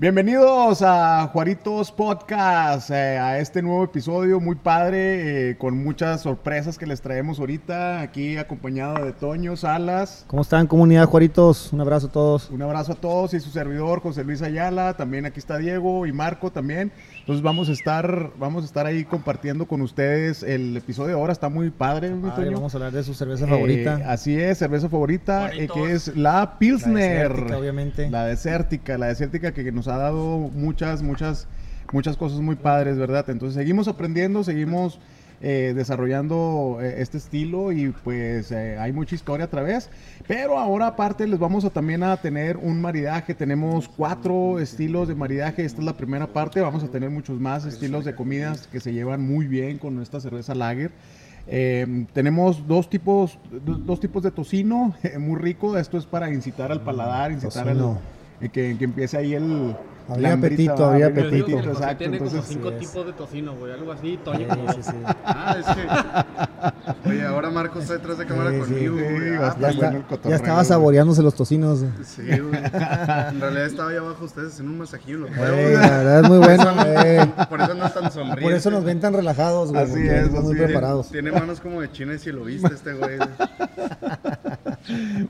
[0.00, 6.78] Bienvenidos a Juaritos Podcast, eh, a este nuevo episodio muy padre, eh, con muchas sorpresas
[6.78, 10.24] que les traemos ahorita, aquí acompañado de Toño Salas.
[10.28, 11.72] ¿Cómo están comunidad Juaritos?
[11.72, 12.48] Un abrazo a todos.
[12.48, 16.12] Un abrazo a todos y su servidor José Luis Ayala, también aquí está Diego y
[16.12, 16.92] Marco también.
[17.28, 21.34] Entonces vamos a estar, vamos a estar ahí compartiendo con ustedes el episodio de ahora,
[21.34, 22.08] está muy padre.
[22.08, 24.00] mi Padre, vamos a hablar de su cerveza Eh, favorita.
[24.06, 27.28] así es, cerveza favorita, eh, que es la Pilsner.
[27.28, 28.08] desértica, obviamente.
[28.08, 31.48] La desértica, la desértica que nos ha dado muchas, muchas,
[31.92, 33.28] muchas cosas muy padres, ¿verdad?
[33.28, 34.98] Entonces seguimos aprendiendo, seguimos
[35.40, 39.88] eh, desarrollando eh, este estilo y pues eh, hay mucha historia a través.
[40.26, 43.34] Pero ahora aparte les vamos a también a tener un maridaje.
[43.34, 45.64] Tenemos cuatro estilos de maridaje.
[45.64, 46.60] Esta es la primera parte.
[46.60, 50.20] Vamos a tener muchos más estilos de comidas que se llevan muy bien con esta
[50.20, 50.90] cerveza lager.
[51.50, 55.78] Eh, tenemos dos tipos, do- dos tipos de tocino, muy rico.
[55.78, 57.96] Esto es para incitar al paladar, incitar al,
[58.40, 59.74] eh, que, que empiece ahí el...
[60.08, 61.56] Hambrita, apetito, el apetito.
[61.58, 61.96] José exacto.
[61.98, 64.18] tiene como Entonces, cinco sí tipos de tocino, güey, algo así.
[64.24, 64.92] Toño Sí, como sí, sí.
[65.24, 67.08] Ah, es que.
[67.10, 69.34] Oye, ahora Marco está detrás de cámara conmigo, güey.
[69.36, 70.64] Ah, Ya, pues, está- ya estaba güey.
[70.66, 71.84] saboreándose los tocinos.
[72.04, 72.56] Sí, güey.
[72.64, 75.18] En realidad estaba allá abajo ustedes en un masajillo.
[75.18, 75.74] Lo puedo, Ey, güey.
[75.74, 76.64] la verdad es muy bueno.
[77.04, 77.32] ey.
[77.48, 78.42] Por eso no están sonriendo.
[78.42, 79.82] Por eso nos ven tan relajados, güey.
[79.82, 80.56] Así es, muy así es.
[80.64, 81.08] preparados.
[81.10, 83.18] Tiene manos como de china y si lo viste este güey.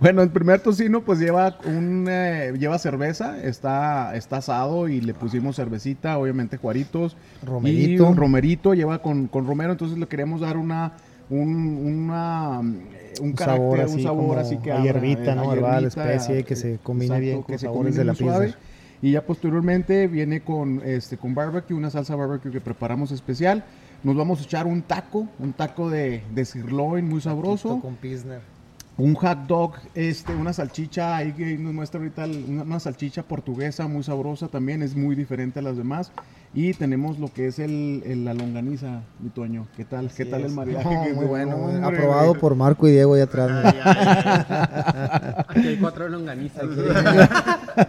[0.00, 5.14] Bueno, el primer tocino pues lleva un eh, lleva cerveza, está, está asado y le
[5.14, 7.16] pusimos cervecita, obviamente juaritos.
[7.44, 8.04] Romerito.
[8.04, 10.92] Y un romerito lleva con, con romero, entonces le queremos dar una
[11.30, 12.60] un, una,
[12.94, 15.52] eh, un, Un carácter, sabor un así sabor como así que hierbita, eh, ¿no?
[15.52, 18.54] Herbal, especie, que se combine bien con que se sabores combine de la.
[19.00, 23.64] Y ya posteriormente viene con este con barbecue, una salsa barbecue que preparamos especial.
[24.02, 28.40] Nos vamos a echar un taco, un taco de, de sirloin muy sabroso Con Pilsner.
[28.98, 33.22] Un hot dog, este, una salchicha, ahí que nos muestra ahorita el- una, una salchicha
[33.22, 36.10] portuguesa muy sabrosa también, es muy diferente a las demás.
[36.54, 39.66] Y tenemos lo que es el, el- la longaniza, mi Toño.
[39.76, 40.10] ¿Qué tal?
[40.10, 40.54] ¿Qué tal el?
[40.54, 41.56] No, que muy bueno.
[41.56, 43.74] hombre, Aprobado por Marco y Diego ahí atrás.
[45.48, 46.64] Aquí hay cuatro longanizas.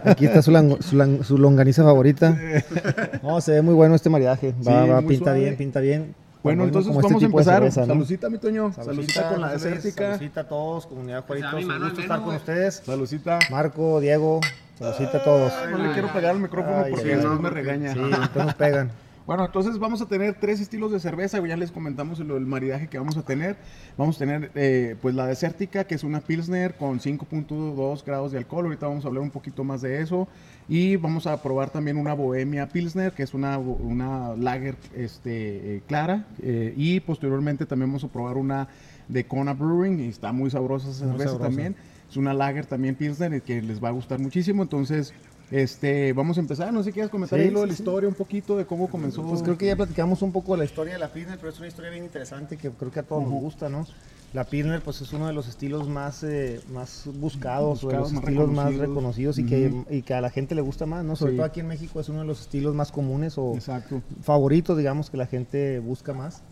[0.04, 2.36] Aquí está su, lang- su lang- su longaniza favorita.
[3.22, 4.52] No, se ve muy bueno este maridaje.
[4.66, 5.40] Va, Sí, va, pinta suave.
[5.40, 6.14] bien, pinta bien.
[6.42, 7.54] Bueno, entonces este vamos a empezar.
[7.58, 7.86] cerveza, ¿no?
[7.86, 8.72] Saludcita, mi Toño.
[8.72, 10.12] Saludcita, con la desértica.
[10.12, 12.82] Saludcita a todos, comunidad Pues mi Un gusto estar con ustedes.
[12.84, 13.38] Saludcita.
[13.50, 14.40] Marco, Diego,
[14.78, 15.52] saludcita a todos.
[15.70, 17.26] No le quiero pegar al micrófono Ay, porque ay.
[17.40, 17.92] me regaña.
[17.92, 18.90] Sí, entonces nos pegan.
[19.26, 22.88] Bueno, entonces vamos a tener tres estilos de cerveza, ya les comentamos lo del maridaje
[22.88, 23.56] que vamos a tener.
[23.96, 28.38] Vamos a tener eh, pues la desértica, que es una Pilsner con 5.2 grados de
[28.38, 30.26] alcohol, ahorita vamos a hablar un poquito más de eso.
[30.68, 35.82] Y vamos a probar también una Bohemia Pilsner, que es una, una lager este, eh,
[35.86, 36.26] clara.
[36.42, 38.68] eh, y posteriormente también vamos a probar una
[39.06, 41.48] de Kona Brewing, y está muy sabrosa esa cerveza sabrosa.
[41.48, 41.76] también.
[42.08, 45.14] Es una lager también Pilsner que les va a gustar muchísimo, entonces...
[45.50, 47.82] Este, vamos a empezar, no sé si quieres comentar Sí, ahí lo de la sí.
[47.82, 49.22] historia un poquito de cómo comenzó.
[49.22, 51.58] Pues creo que ya platicamos un poco de la historia de la Pilsner, pero es
[51.58, 53.86] una historia bien interesante que creo que a todos nos gusta, ¿no?
[54.32, 58.12] La Pilsner pues es uno de los estilos más, eh, más buscados, o de Buscados,
[58.12, 58.88] los más estilos más reconocidos.
[58.88, 61.16] reconocidos y, que, y que a la gente le gusta más, ¿no?
[61.16, 64.02] Sobre todo aquí en México es uno de los estilos más comunes o Exacto.
[64.22, 66.42] favoritos, digamos, que la gente busca más.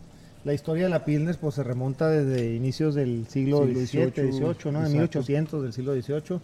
[0.45, 4.33] La historia de la Pilsner pues se remonta desde inicios del siglo Siglo XVII, XVIII,
[4.33, 4.81] XVIII, ¿no?
[4.81, 4.91] De exacto.
[4.93, 6.41] 1800 del siglo XVIII,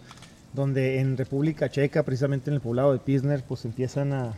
[0.55, 4.33] donde en República Checa, precisamente en el poblado de Pilsner, pues empiezan a,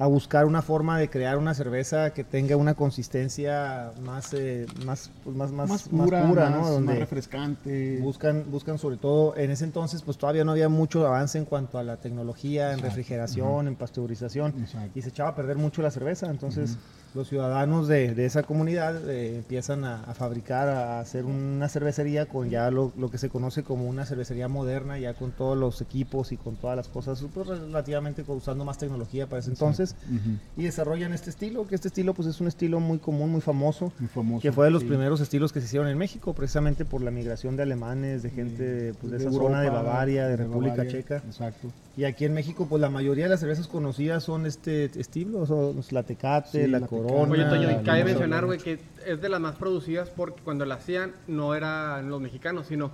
[0.00, 5.10] a buscar una forma de crear una cerveza que tenga una consistencia más, eh, más,
[5.22, 6.80] pues, más, más, más más pura, más, ¿no?
[6.80, 7.98] más refrescante.
[8.00, 11.78] buscan, buscan sobre todo, en ese entonces pues todavía no había mucho avance en cuanto
[11.78, 14.98] a la tecnología, en refrigeración, en pasteurización, Exacto.
[14.98, 16.78] y se echaba a perder mucho la cerveza, entonces
[17.14, 22.26] los ciudadanos de, de esa comunidad eh, empiezan a, a fabricar, a hacer una cervecería
[22.26, 25.80] con ya lo, lo que se conoce como una cervecería moderna, ya con todos los
[25.80, 30.38] equipos y con todas las cosas, pues, relativamente usando más tecnología para ese entonces, Ujú.
[30.56, 33.92] y desarrollan este estilo, que este estilo pues es un estilo muy común, muy famoso,
[33.98, 34.42] Muy famoso.
[34.42, 34.88] que fue de los sí.
[34.88, 38.94] primeros estilos que se hicieron en México, precisamente por la migración de alemanes, de gente
[39.00, 41.16] pues, de, esa Europa, zona de Bavaria, de, República Bavaria, Checa.
[41.26, 41.68] Exacto.
[41.96, 45.82] Y aquí en México, pues la mayoría de las cervezas conocidas son este estilo, son
[45.90, 46.86] la Tecate, Sí, la, la.
[47.02, 47.32] Corona.
[47.32, 50.76] Oye, Toño, y cabe mencionar, güey, que es de las más producidas porque cuando la
[50.76, 52.90] hacían no eran los mexicanos, sino,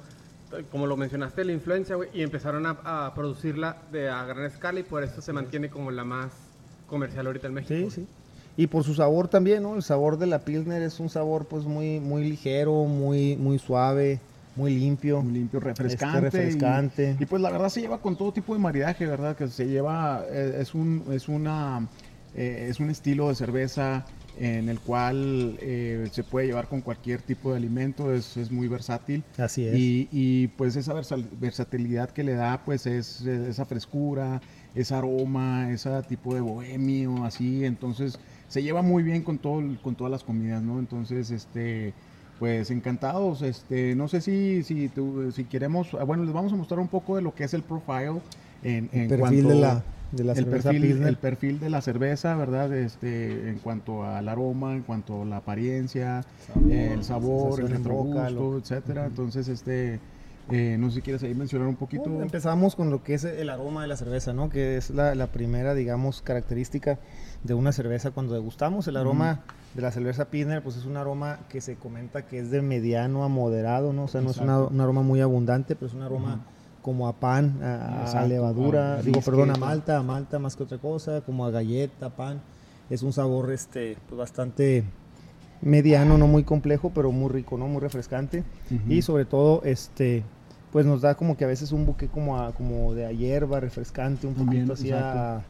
[0.53, 4.45] eh, como lo mencionaste, la influencia, güey, y empezaron a, a producirla de, a gran
[4.45, 6.33] escala y por eso se mantiene como la más
[6.87, 7.91] comercial ahorita en México.
[7.91, 8.07] Sí, sí.
[8.59, 9.75] Y por su sabor también, ¿no?
[9.77, 14.19] El sabor de la Pilsner es un sabor pues muy, muy ligero, muy, muy suave,
[14.57, 15.21] muy limpio.
[15.23, 16.27] Muy limpio, refrescante.
[16.27, 17.17] Este, refrescante.
[17.21, 19.37] Y, y, pues la verdad se lleva con todo tipo de maridaje, ¿verdad?
[19.37, 21.87] Que se lleva, eh, es un, es una,
[22.37, 24.07] eh, es un estilo de cerveza
[24.39, 28.69] en el cual eh, se puede llevar con cualquier tipo de alimento, es, es muy
[28.69, 29.25] versátil.
[29.39, 29.75] Así es.
[29.75, 30.93] Y, y, pues esa
[31.41, 34.43] versatilidad que le da, pues es esa frescura,
[34.75, 38.19] ese aroma, ese tipo de bohemio, así, entonces
[38.49, 40.79] se lleva muy bien con todo, el- con todas las comidas, ¿no?
[40.79, 41.95] Entonces, este,
[42.39, 46.57] pues encantados, este, no sé si, si, tú- si queremos, ah, bueno, les vamos a
[46.57, 48.21] mostrar un poco de lo que es el profile
[48.63, 51.09] en, en perfil cuanto- de la, de la el cerveza perfil, Pilsner.
[51.09, 52.73] el perfil de la cerveza, ¿verdad?
[52.75, 58.59] Este, en cuanto al aroma, en cuanto a la apariencia, Sabor, el sabor, el retrogusto,
[58.59, 59.07] etcétera.
[59.07, 60.01] Entonces, este,
[60.51, 62.05] eh, no sé si quieres ahí mencionar un poquito.
[62.05, 64.49] Bueno, empezamos con lo que es el aroma de la cerveza, ¿no?
[64.49, 66.99] Que es la, la primera, digamos, característica
[67.43, 68.87] de una cerveza cuando degustamos.
[68.87, 69.41] El aroma
[69.75, 73.25] de la cerveza Pilsner, pues es un aroma que se comenta que es de mediano
[73.25, 74.05] a moderado, ¿no?
[74.05, 76.47] O sea, no es una- un aroma muy abundante, pero es un aroma
[76.87, 80.79] como a pan, a, levadura, a digo, perdón, a malta, a malta más que otra
[80.79, 82.41] cosa, como a galleta, pan.
[82.89, 84.85] Es un sabor este, pues, bastante
[85.63, 87.67] mediano, no muy complejo, pero muy rico, ¿no?
[87.67, 88.45] Muy refrescante.
[88.89, 90.23] Y sobre todo, este,
[90.71, 93.59] pues nos da como que a veces un buque como, a- como de a hierba,
[93.59, 95.45] refrescante, un poquito así a,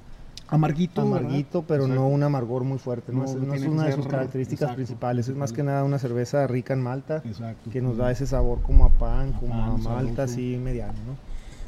[0.49, 1.03] Amarguito.
[1.05, 1.19] ¿verdad?
[1.19, 2.01] amarguito, pero Exacto.
[2.03, 3.13] no un amargor muy fuerte.
[3.13, 5.29] No, No, es, no es una de sus características exacto, principales.
[5.29, 7.71] Es más que nada una cerveza rica en malta Exacto.
[7.71, 11.17] que nos da ese sabor como a pan, como pan, a malta, así mediano, ¿no?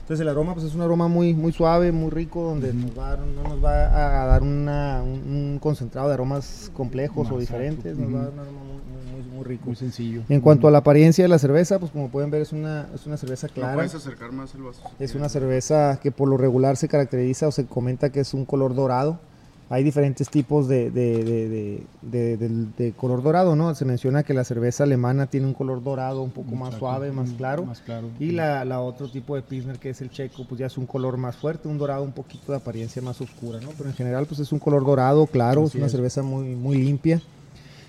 [0.00, 2.78] Entonces el aroma pues es un aroma muy, muy suave, muy rico, donde Ujú.
[2.78, 7.30] nos va a no nos va a dar una- un, un concentrado de aromas complejos
[7.30, 8.60] o diferentes, nos va a dar un aroma
[9.38, 9.66] muy, rico.
[9.66, 10.22] Muy sencillo.
[10.28, 13.06] En cuanto a la apariencia de la cerveza, pues como pueden ver es una, es
[13.06, 13.74] una cerveza ¿No clara.
[13.74, 14.82] puedes acercar más el vaso?
[14.98, 18.44] Es una cerveza que por lo regular se caracteriza o se comenta que es un
[18.44, 19.18] color dorado.
[19.70, 23.74] Hay diferentes tipos de, de- de- de- de- del- de color dorado, ¿no?
[23.74, 27.32] Se menciona que la cerveza alemana tiene un color dorado un poco más suave, más
[27.32, 27.66] claro.
[27.66, 28.08] Más claro.
[28.18, 30.86] Y la, la otro tipo de Pilsner que es el checo, pues ya es un
[30.86, 33.68] color más fuerte, un dorado un poquito de apariencia más oscura, ¿no?
[33.76, 35.92] Pero en general pues es un color dorado, claro, Así es una es.
[35.92, 37.20] cerveza muy, muy limpia.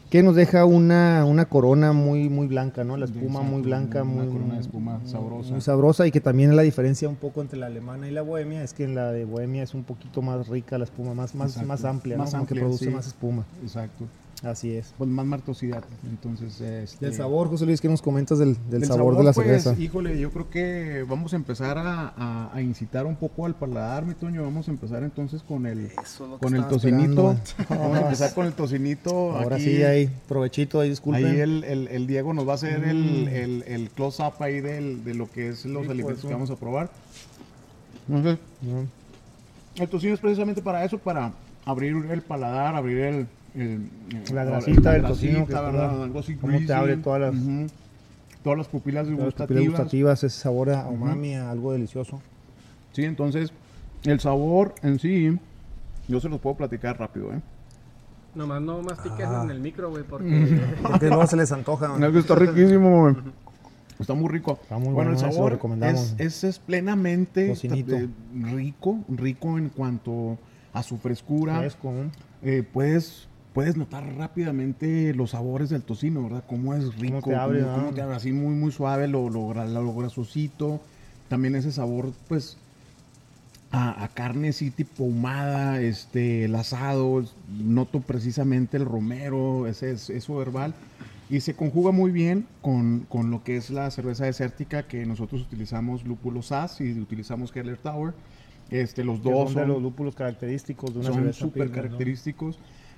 [0.10, 2.98] Que nos deja una, una corona muy, muy blanca, ¿no?
[2.98, 5.52] La espuma Exacto, muy blanca, una muy, corona de muy- espuma muy- sabrosa.
[5.52, 8.24] Muy sabrosa y que también es la diferencia un poco entre la alemana y la
[8.24, 11.36] bohemia, es que en la de bohemia es un poquito más rica la espuma, más,
[11.36, 11.68] más, Exacto.
[11.68, 12.92] más amplia, Más que produce sí.
[12.92, 13.46] más espuma.
[13.62, 14.06] Exacto.
[14.42, 14.94] Así es.
[14.98, 15.84] Pues más martosidad.
[16.10, 19.34] Entonces, este, Del sabor, José Luis, ¿qué nos comentas del, del Del sabor, de la
[19.34, 19.76] pues, cerveza?
[19.78, 24.06] Híjole, yo creo que vamos a empezar a, a- a incitar un poco al paladar,
[24.06, 24.42] mi Toño.
[24.44, 25.92] Vamos a empezar entonces con el,
[26.40, 27.34] con el tocinito.
[27.34, 27.84] esperando.
[27.84, 29.32] Vamos a empezar con el tocinito.
[29.36, 31.26] Ahora Aquí- sí, ahí, provechito, ahí disculpen.
[31.26, 33.28] Ahí el, el- el Diego nos va a hacer el, Mm.
[33.28, 36.50] el, el close-up ahí del- de lo que es los Sí, alimentos pues, que vamos
[36.50, 36.90] a probar.
[39.78, 41.34] El tocino es precisamente para eso, para
[41.66, 43.28] abrir el paladar, abrir el...
[43.56, 43.90] el-
[44.34, 45.90] La grasita del tocino, grasita, que ¿verdad?
[45.92, 47.36] toda- Algo así cómo te abre todas las-
[48.44, 49.48] todas las pupilas Todas las gustativas.
[49.62, 52.22] pupilas gustativas, ese sabor a umami, a algo delicioso.
[52.94, 53.52] Sí, entonces,
[54.04, 55.38] el sabor en sí,
[56.08, 57.40] yo se los puedo platicar rápido, ¿eh?
[58.36, 59.42] Nomás no mastiques Ah.
[59.44, 60.26] en el micro, güey, porque
[60.84, 61.96] Porque luego se les antoja.
[62.00, 63.16] Es que está riquísimo, güey.
[64.00, 64.58] Está muy rico.
[64.62, 66.14] Está muy bueno, bueno el sabor recomendamos.
[66.18, 68.08] es, es, es plenamente eh,
[68.54, 70.38] rico, rico en cuanto
[70.72, 71.58] a su frescura.
[71.60, 72.10] Fresco, ¿no?
[72.42, 73.28] Eh, puedes,
[73.60, 76.46] puedes notar rápidamente los sabores del tocino, ¿verdad?
[76.48, 79.50] Cómo es rico, te abre, cómo- cómo te abre, así muy, muy suave, lo, lo,
[79.50, 80.80] gra- lo grasosito.
[81.28, 82.56] También ese sabor, pues,
[83.72, 87.22] a, a carne así tipo ahumada, este, el asado,
[87.62, 90.74] noto precisamente el romero, ese es eso verbal.
[91.30, 95.42] Y se conjuga muy bien con, con lo que es la cerveza desértica, que nosotros
[95.42, 98.14] utilizamos lúpulo SAS y utilizamos Keller Tower.
[98.72, 101.84] Este, los dos son de son- los lúpulos característicos de una son cerveza súper Pilsner,
[101.92, 101.98] ¿no?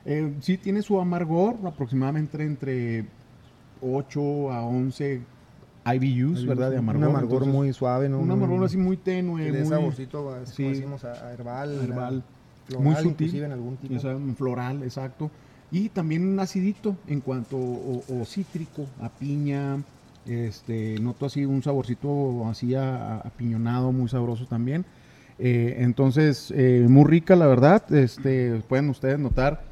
[0.05, 3.05] Eh, sí tiene su amargor, aproximadamente entre
[3.81, 5.21] 8 a 11
[5.85, 6.71] IBUs, ¿verdad?
[6.71, 7.03] De amargor.
[7.03, 8.19] Un amargor Entonces, muy suave, ¿no?
[8.19, 10.63] un amargor así muy tenue, le muy saborcito, así sí.
[10.63, 12.23] como decimos, a, herbal, a herbal,
[12.67, 13.95] floral, muy sutil, inclusive en algún tipo.
[13.95, 15.31] o sea, floral, exacto.
[15.71, 19.77] Y también un acidito en cuanto o, o cítrico, a piña,
[20.25, 24.85] este, noto así un saborcito así a, a- apiñonado, muy sabroso también.
[25.39, 29.70] Eh, entonces, eh, muy rica la verdad, este, pueden ustedes notar.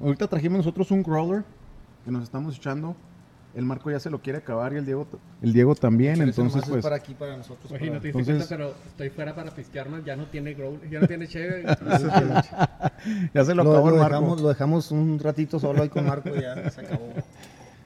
[0.00, 1.44] Ahorita trajimos nosotros un growler
[2.04, 2.96] que nos estamos echando.
[3.52, 5.08] El Marco ya se lo quiere acabar y el Diego,
[5.42, 6.14] el Diego también.
[6.14, 7.72] Ese Entonces, nomás es pues, para aquí, para nosotros.
[7.72, 10.04] Oye, no para- te diste Entonces- cuenta, pero estoy fuera para pistear más.
[10.04, 11.64] Ya no tiene growl, ya no tiene cheve.
[13.34, 14.14] ya se lo, lo, acabó lo el Marco.
[14.20, 17.08] dejamos, lo dejamos un ratito solo ahí con Marco y ya se acabó.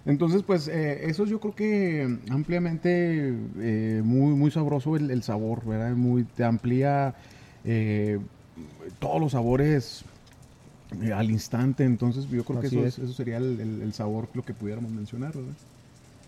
[0.07, 5.65] Entonces, pues eh, eso yo creo que ampliamente eh, muy, muy sabroso el, el sabor,
[5.65, 5.93] ¿verdad?
[5.95, 7.15] Muy, te amplía
[7.65, 8.21] eh,
[8.99, 10.05] todos los sabores
[11.15, 11.85] al instante.
[11.85, 12.99] Entonces, yo creo que Así eso, es.
[12.99, 15.55] es- eso sería el, el- el sabor, lo que pudiéramos mencionar, ¿verdad?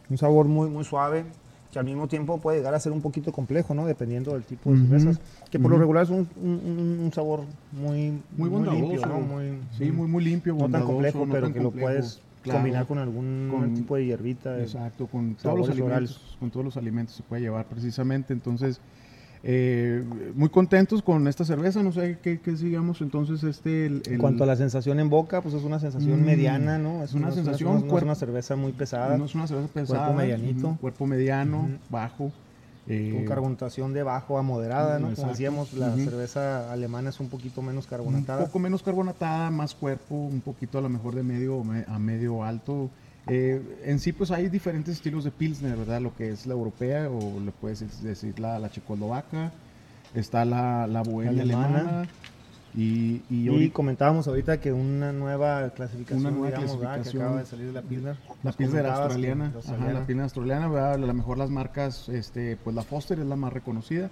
[0.08, 1.25] Un sabor muy, muy suave,
[1.73, 3.87] que al mismo tiempo puede llegar a ser un poquito complejo, ¿no?
[3.87, 5.20] Dependiendo del tipo de Ujú, cervezas.
[5.50, 5.80] Que por lo ujú.
[5.82, 7.40] regular es un, un- un- sabor
[7.73, 8.87] muy, Muy bondadoso.
[8.87, 9.20] limpio, ¿no?
[9.20, 11.88] Muy, sí, muy, muy limpio, no tan complejo, no pero tan que complejo.
[11.88, 12.58] lo puedes Claro.
[12.61, 14.54] combinar con algún Con- tipo de hierbita.
[14.54, 18.32] de- Exacto, con todos los alimentos, con todos los alimentos se puede llevar precisamente.
[18.32, 18.80] Entonces,
[19.43, 20.02] eh,
[20.35, 23.87] muy contentos con esta cerveza, no sé qué, qué sigamos entonces este...
[23.87, 27.02] el- En cuanto a la sensación en boca, pues es una sensación Mm, mediana, ¿no?
[27.05, 29.47] Es una no es sensación no es cuerpo- una cerveza muy pesada, No es una
[29.47, 30.12] cerveza pesada.
[30.12, 30.69] medianito.
[30.69, 32.33] ujú, Cuerpo mediano, bajo.
[32.88, 35.07] eh, con carbonatación de bajo a moderada, ¿no?
[35.09, 35.23] Exacto.
[35.23, 38.45] Como decíamos, la cerveza alemana es un poquito menos un carbonatada.
[38.47, 42.45] poco menos carbonatada, más cuerpo, un poquito a lo mejor de medio me- a medio
[42.45, 42.88] alto.
[43.28, 46.00] Eh, en sí, pues hay diferentes estilos de Pilsner, ¿verdad?
[46.00, 49.52] Lo que es la europea o le puedes decir la, la checoslovaca.
[50.14, 51.78] Está la, la bohemia alemana.
[51.78, 52.09] alemana.
[52.78, 56.97] Y, y comentábamos ahorita que una nueva clasificación, Una nueva digamos, ¿verdad?
[56.97, 57.23] que clasificación.
[57.23, 58.16] acaba de salir de la Pilsner.
[58.42, 59.52] la Pilsner australiana.
[59.54, 60.92] la Ajá, la Pilsner australiana, ¿verdad?
[60.92, 64.11] A lo mejor las marcas, este, pues la Foster es la más reconocida.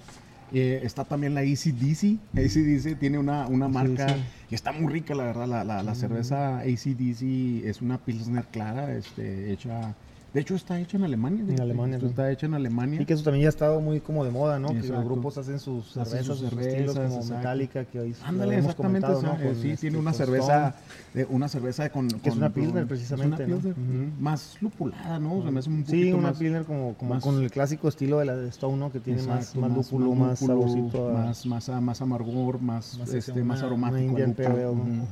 [0.56, 2.16] Eh, está también la ACDC.
[2.32, 4.22] ACDC tiene una, una marca sí.
[4.50, 5.48] y está muy rica, la verdad.
[5.48, 9.94] La, la, la cerveza ACDC es una Pilsner clara, este, hecha.
[10.34, 11.44] De hecho, está hecha en Alemania.
[11.44, 11.62] fíjate.
[11.62, 12.06] Alemania, sí.
[12.06, 13.00] Está hecha en Alemania.
[13.00, 14.68] Y que eso también ya ha estado muy como de moda, ¿no?
[14.68, 17.34] Que los grupos hacen sus cervezas, sus sus, estilos cervezas, como exacto.
[17.36, 19.06] Metallica, que hoy Ándale, exactamente.
[19.06, 19.44] comentado, ¿no?
[19.44, 20.74] Con, sí, este, tiene una con cerveza,
[21.14, 24.10] de, una cerveza con, Que es una Pilsner, precisamente, es una ¿no?
[24.18, 25.40] Más lupulada, ¿no?
[25.44, 28.18] Se me hace un Sí, una más, Pilsner como, como más- con el clásico estilo
[28.18, 28.90] de la de Stone, ¿no?
[28.90, 31.08] Que tiene más, Exacto, más lúpulo, más, lúpulo, saborcito.
[31.10, 34.14] a- más, más, a- más amargor, más, Más este, más una- aromático.
[34.14, 34.74] una lúpulo.
[34.74, 35.06] ¿no?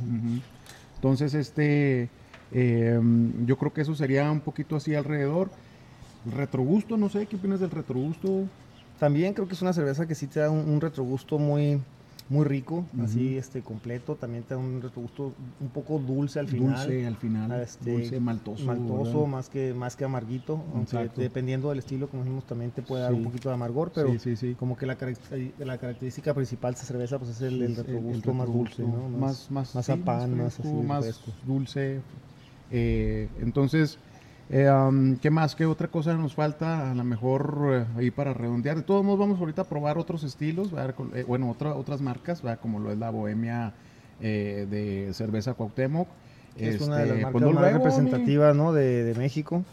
[0.96, 2.08] Entonces, este,
[2.52, 3.00] eh,
[3.46, 5.50] yo creo que eso sería un poquito así alrededor.
[6.24, 8.44] El retrogusto, no sé, ¿qué opinas del retrogusto?
[8.98, 11.80] También creo que es una cerveza que sí te da un, un retrogusto muy,
[12.28, 13.02] muy rico, Ujú.
[13.02, 14.14] así este completo.
[14.14, 16.74] También te da un retrogusto un poco dulce al final.
[16.86, 18.64] Dulce al final, Ah, este, dulce, maltoso.
[18.64, 19.26] maltoso, ¿verdad?
[19.30, 20.54] más que, más que amarguito.
[20.74, 23.18] Aunque dependiendo del estilo, como dijimos, también te puede dar Sí.
[23.18, 24.96] un poquito de amargor, pero sí, sí, como que la,
[25.58, 29.10] la característica principal de esta cerveza pues es el, el Sí, retrogusto más dulce, retrogusto,
[29.12, 29.18] ¿no?
[29.18, 32.00] Más, más, más a pan, más, fresco, así más dulce.
[32.72, 33.98] Eh, entonces,
[34.50, 35.54] eh, um, ¿qué más?
[35.54, 36.90] ¿Qué otra cosa nos falta?
[36.90, 38.76] A lo mejor eh, ahí para redondear.
[38.76, 40.70] De todos modos, vamos ahorita a probar otros estilos,
[41.26, 42.60] bueno, otra- otras marcas, ¿verdad?
[42.60, 43.74] como lo es la Bohemia
[44.20, 46.06] de cerveza Cuauhtémoc.
[46.56, 48.72] Es una de las Este, marcas pues, no más representativas ¿no?
[48.72, 49.64] de, de México.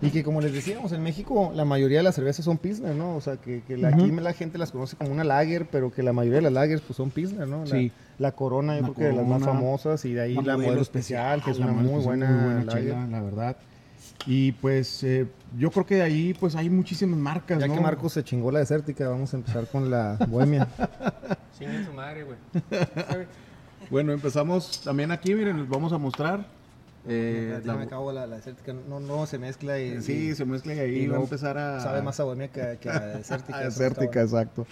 [0.00, 3.16] Y que como les decíamos, en México la mayoría de las cervezas son Pilsner, ¿no?
[3.16, 4.02] O sea, que, que la- Ujú.
[4.02, 6.82] aquí la gente las conoce como una lager, pero que la mayoría de las lagers
[6.82, 7.60] pues son Pilsner, ¿no?
[7.64, 7.90] La, Sí.
[8.18, 10.56] La Corona, yo La creo que de las más Corona, famosas, y de ahí la,
[10.56, 13.56] modelo especial, que es una muy buena, muy buena chela, la verdad.
[14.26, 17.74] Y pues eh, yo creo que de ahí pues hay muchísimas marcas, Ya ¿no?
[17.74, 20.66] que Marcos se chingó la desértica, vamos a empezar con la Bohemia.
[21.58, 22.38] Chinguen su madre, güey.
[23.90, 26.44] Bueno, empezamos también aquí, miren, les vamos a mostrar.
[27.06, 30.34] eh, Ya la- me acabo la, la desértica, no, no se mezcla y, sí, y
[30.34, 31.80] se mezcla y ahí y va a empezar a...
[31.80, 33.56] sabe más a Bohemia que, que a desértica.
[33.58, 34.66] a desértica, exacto.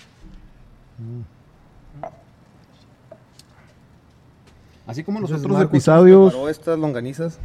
[4.86, 6.30] Así como los Entonces, otros Marcos episodios...
[6.32, 7.38] preparó estas longanizas.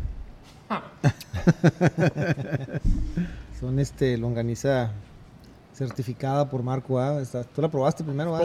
[3.59, 4.91] Son este longaniza
[5.73, 7.21] certificada por Marco A.
[7.21, 8.37] Está- Tú la probaste primero,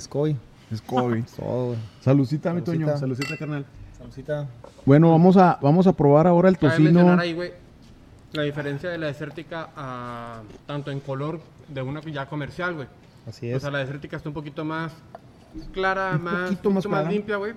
[0.00, 0.36] Scoby.
[0.70, 1.24] Es COVID.
[1.36, 1.78] Todo, güey.
[2.00, 2.86] Salucita, mi Salucita.
[2.86, 2.98] Toño.
[2.98, 3.66] Salucita, carnal.
[3.98, 4.46] Saludcita.
[4.86, 6.84] Bueno, vamos a, vamos a probar ahora el tocino.
[6.90, 7.52] mencionar ahí, güey,
[8.32, 12.88] la diferencia de la desértica a, tanto en color de una ya comercial, güey.
[13.28, 13.62] Así O es.
[13.62, 14.92] sea, la desértica está un poquito más
[15.72, 17.52] clara, Un más, poquito más limpia, güey.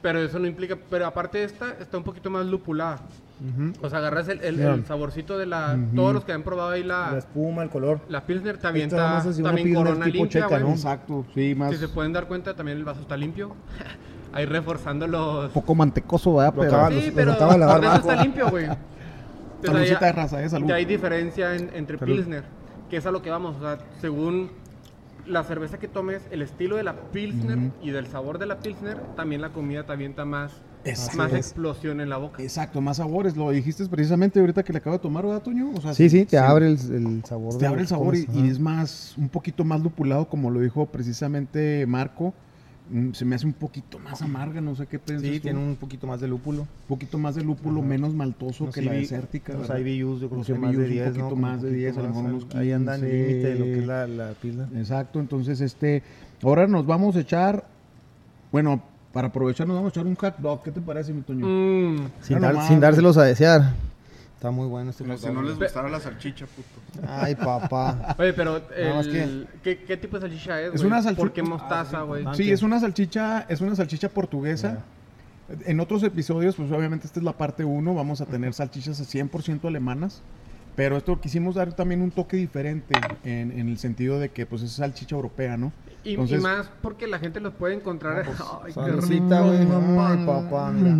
[0.00, 3.00] Pero eso no implica, pero aparte de esta, está un poquito más lupulada.
[3.40, 3.72] Ujú.
[3.84, 4.74] O sea, agarras el, el- Mira.
[4.74, 5.76] el saborcito de la...
[5.94, 8.00] Todos los que han probado ahí La la, espuma, el color.
[8.08, 10.62] la Pilsner también está también Pilsner corona limpia, checa, güey.
[10.62, 10.70] ¿no?
[10.70, 11.70] Exacto, sí, más...
[11.72, 13.54] Si se pueden dar cuenta, también el vaso está limpio.
[14.32, 15.50] ahí reforzando los...
[15.50, 16.54] poco mantecoso, ¿verdad?
[16.54, 18.66] Lo Pero- acaba- Sí, los- los pero acaba de lavar está limpio, güey.
[19.62, 20.68] Entonces, de raza, eh, salud.
[20.68, 22.14] Ya hay diferencia en- entre Salud.
[22.14, 22.44] Pilsner,
[22.88, 23.56] que es a lo que vamos.
[23.56, 24.50] O sea, según
[25.28, 28.98] la cerveza que tomes, el estilo de la Pilsner y del sabor de la Pilsner,
[29.16, 30.52] también la comida te avienta más,
[31.16, 32.42] más explosión en la boca.
[32.42, 33.36] Exacto, más sabores.
[33.36, 35.70] Lo dijiste precisamente ahorita que le acabo de tomar, ¿verdad, Toño?
[35.76, 37.58] O sea, Sí, sí, te abre el, el sabor.
[37.58, 41.86] Te abre el sabor y, es más, un poquito más lupulado, como lo dijo precisamente
[41.86, 42.32] Marco.
[43.12, 45.42] Se me hace un poquito más amarga, no sé qué piensas Sí, tú.
[45.42, 46.62] tiene un poquito más de lúpulo.
[46.62, 49.52] Un poquito más de lúpulo, menos maltoso Los que la desértica.
[49.52, 49.84] Los ¿verdad?
[49.84, 51.10] IBUs, yo creo Los que más de un 10, ¿no?
[51.12, 53.10] poquito Como más de un 10, a lo mejor más, unos Ahí anda en el
[53.28, 53.80] límite de lo que 15.
[53.80, 54.66] es la, la Pilsner.
[54.76, 56.02] Exacto, entonces este,
[56.42, 57.64] ahora nos vamos a echar,
[58.52, 61.46] bueno, para aprovechar nos vamos a echar un hot dog, ¿qué te parece, mi Toño?
[61.46, 63.74] Mm, Sin, dar- sin dárselos a desear.
[64.38, 66.80] Está muy bueno este Como hot si no les gustara la salchicha, puto.
[67.08, 68.14] Ay, papá.
[68.20, 70.86] Oye, pero el- ¿qué, qué tipo de salchicha es, Es güey?
[70.86, 72.24] una salchicha- ¿Por qué mostaza, güey?
[72.24, 74.84] Ah, Sí, es una salchicha, es una salchicha portuguesa.
[75.66, 79.66] En otros episodios, pues obviamente esta es la parte 1, vamos a tener salchichas 100%
[79.66, 80.22] alemanas,
[80.76, 84.62] pero esto quisimos dar también un toque diferente en, en el sentido de que pues
[84.62, 85.72] es salchicha europea, ¿no?
[86.04, 88.24] Y, más porque la gente los puede encontrar...
[88.62, 89.66] Ay, qué Saludcita, rico, güey.
[89.66, 90.12] papá.
[90.12, 90.94] Ay, papá, mira.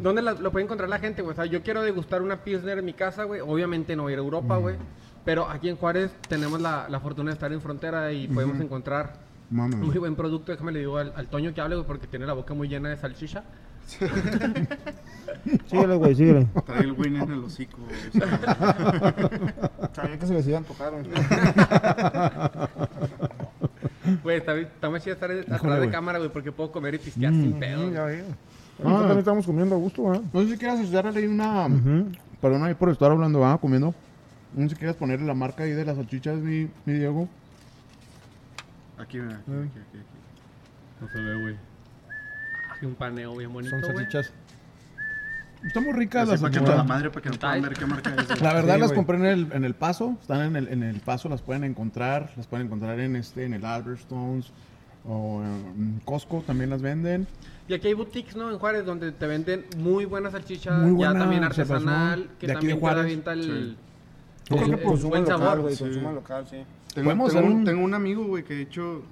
[0.00, 1.32] ¿Dónde la- lo puede encontrar la gente, güey?
[1.32, 3.40] O sea, yo quiero degustar una Pilsner en mi casa, güey.
[3.40, 4.76] Obviamente no voy a ir a Europa, güey.
[5.24, 9.14] Pero aquí en Juárez tenemos la, la fortuna de estar en frontera y podemos encontrar
[9.50, 10.50] muy buen producto.
[10.52, 12.88] Déjame le digo al, al Toño que hable, güey, porque tiene la boca muy llena
[12.88, 13.44] de salchicha.
[15.66, 16.46] Síguele, güey, síguele.
[16.66, 17.78] Trae el win en el hocico.
[19.92, 21.04] Sabía que se les iban a tocar, güey.
[24.32, 27.32] Güey, está, está más chido estar atrás de cámara, güey, porque puedo comer y pistear
[27.32, 27.92] sin pedo.
[27.92, 28.24] Ya veo.
[28.78, 28.98] Ah.
[29.00, 30.20] También estamos comiendo a gusto, ¿eh?
[30.32, 31.68] No sé si quieras darle ahí una.
[32.40, 33.94] Perdón ahí por estar hablando, ah, comiendo.
[34.54, 37.28] No sé si quieras ponerle la marca ahí de las salchichas, mi, mi Diego.
[38.98, 41.00] aquí, mira, aquí, aquí, aquí, aquí.
[41.00, 41.56] No se ve, güey.
[42.82, 44.06] Un paneo bien bonito, Son güey.
[45.62, 45.66] Salchichas.
[45.68, 46.64] Están muy ricas las para que salchichas.
[46.64, 48.40] toda la madre, para que no puedan ver qué marca es.
[48.40, 48.96] La verdad Sí, las güey.
[48.96, 52.30] compré en el, en el paso, están en el, en el paso, las pueden encontrar,
[52.36, 54.50] las pueden encontrar en este, en el Alberstones
[55.06, 57.26] o en Costco también las venden.
[57.68, 58.50] Y aquí hay boutiques, ¿no?
[58.50, 62.52] En Juárez, donde te venden muy buena salchicha, Muy buena ya también artesanal, que De
[62.54, 63.02] aquí de también te Juárez.
[63.04, 63.76] avienta el, Sí.
[64.50, 65.60] Yo creo que el Consumo buen local, sabor.
[65.60, 65.74] güey.
[65.76, 65.84] Sí.
[65.84, 66.56] Consumo local, sí.
[66.94, 69.02] Tengo, tengo un- tengo un amigo, güey, que de hecho,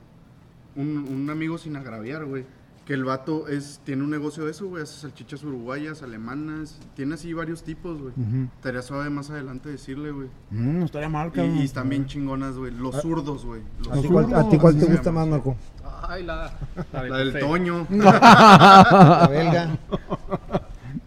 [0.77, 2.45] un, un amigo sin agraviar, güey,
[2.91, 7.15] que el vato es, tiene un negocio de eso, güey, hace salchichas uruguayas, alemanas, tiene
[7.15, 8.13] así varios tipos, güey.
[8.17, 8.49] Ujú.
[8.57, 10.27] Estaría suave más adelante decirle, güey.
[10.51, 11.57] Mm, no estaría mal, Y, cabrón.
[11.59, 12.73] y están bien chingonas, güey.
[12.73, 13.63] Los zurdos, güey.
[13.93, 15.21] ¿A ti cuál, zurdos, a ti cuál así te gusta llama.
[15.21, 15.57] más, Marco?
[16.03, 16.53] Ay, la,
[16.93, 17.39] la, La del.
[17.39, 17.87] Toño.
[17.91, 19.79] La belga.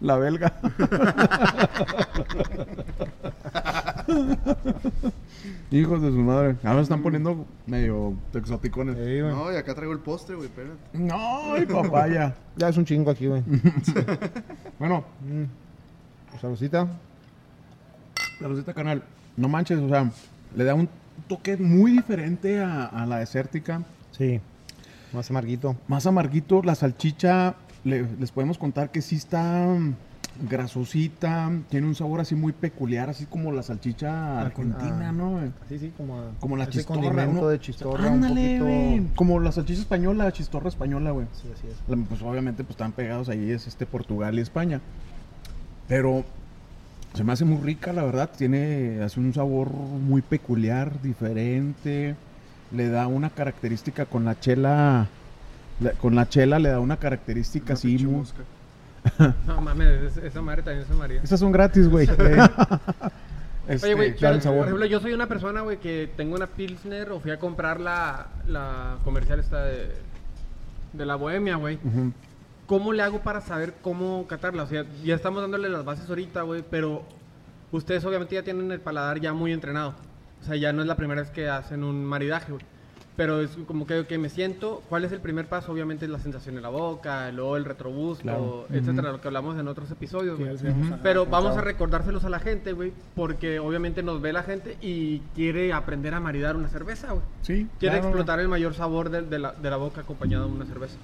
[0.00, 0.54] La belga.
[5.76, 6.56] Hijos de su madre.
[6.62, 8.94] Ahora están poniendo medio exoticones.
[8.96, 9.20] Güey.
[9.22, 10.76] No, y acá traigo el postre, güey, espérate.
[10.92, 12.34] No, ay, papaya.
[12.56, 13.42] Ya es un chingo aquí, güey.
[14.78, 15.44] Bueno, Mm.
[16.40, 16.86] Saludcita.
[18.40, 19.02] la Rosita Canal,
[19.36, 20.10] no manches, o sea,
[20.56, 20.88] le da un
[21.28, 23.82] toque muy diferente a, a la desértica.
[24.12, 24.40] Sí.
[25.12, 25.76] Más amarguito.
[25.88, 27.54] Más amarguito, la salchicha,
[27.84, 29.94] le- les podemos contar que sí está mm,
[30.42, 35.12] grasosita, tiene un sabor así muy peculiar, así como la salchicha Ah, argentina, ah.
[35.12, 35.40] ¿no?
[35.68, 37.26] Sí, sí, como, a- Como la chistorra.
[37.26, 39.16] de chistorra Ándale, un poquito.
[39.16, 41.26] Como la salchicha española, chistorra española, güey.
[41.40, 41.76] Sí, así es.
[41.88, 44.80] La- Pues obviamente pues están pegados ahí, es este Portugal y España.
[45.88, 46.24] Pero
[47.14, 48.30] se me hace muy rica, la verdad.
[48.36, 52.16] Tiene, hace un sabor muy peculiar, diferente.
[52.72, 55.08] Le da una característica con la chela.
[55.80, 58.24] la- con la chela le da una característica Una así muy.
[59.46, 61.20] No mames, es- esa madre también se maría.
[61.22, 62.08] Estas son gratis, güey.
[63.68, 64.58] Este, Oye, güey, sabor.
[64.58, 67.80] por ejemplo, yo soy una persona, güey, que tengo una Pilsner o fui a comprar
[67.80, 69.90] la, la comercial esta de,
[70.92, 71.78] de la Bohemia, güey.
[72.66, 74.62] ¿Cómo le hago para saber cómo catarla?
[74.62, 77.04] O sea, ya estamos dándole las bases ahorita, güey, pero
[77.72, 79.94] ustedes obviamente ya tienen el paladar ya muy entrenado.
[80.40, 82.64] O sea, ya no es la primera vez que hacen un maridaje, güey.
[83.16, 85.70] Pero es como que, que me siento, ¿cuál es el primer paso?
[85.70, 88.66] Obviamente es la sensación en la boca, luego el retrogusto, Claro.
[88.72, 90.36] etcétera, lo que hablamos en otros episodios.
[90.60, 94.42] Sí, a- Pero vamos a recordárselos a la gente, güey, porque obviamente nos ve la
[94.42, 97.22] gente y quiere aprender a maridar una cerveza, güey.
[97.42, 98.08] Sí, Quiere claro.
[98.08, 100.96] explotar el mayor sabor de, de la, de la boca acompañado de una cerveza.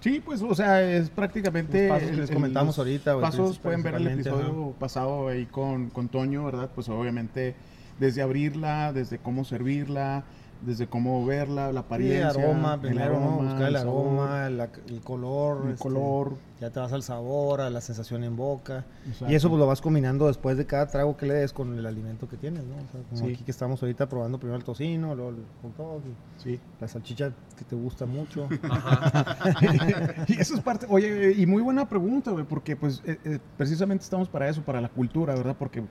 [0.00, 1.88] Sí, pues, o sea, es prácticamente.
[1.88, 5.46] Los pasos que les comentamos los ahorita, güey, Pasos pueden ver el episodio pasado ahí
[5.46, 6.68] con, con Toño, ¿verdad?
[6.74, 7.54] Pues obviamente
[7.98, 10.24] desde abrirla, desde cómo servirla,
[10.62, 12.28] desde cómo verla, la Sí, apariencia.
[12.28, 13.30] aroma, el primero, ¿no?
[13.38, 15.62] Buscar el, aroma, la- el color.
[15.66, 16.34] el este, color.
[16.60, 18.86] Ya te vas al sabor, a la sensación en boca.
[19.06, 19.30] Exacto.
[19.30, 21.84] Y eso pues lo vas combinando después de cada trago que le des con el
[21.84, 22.76] alimento que tienes, ¿no?
[22.76, 23.34] O sea, como Sí.
[23.34, 26.60] aquí que estamos ahorita probando primero el tocino, luego el hot dog, y Sí.
[26.80, 28.48] la salchicha que te gusta mucho.
[30.28, 34.04] y eso es parte, oye, y muy buena pregunta, güey, porque pues eh, eh, precisamente
[34.04, 35.56] estamos para eso, para la cultura, ¿verdad?
[35.58, 35.84] Porque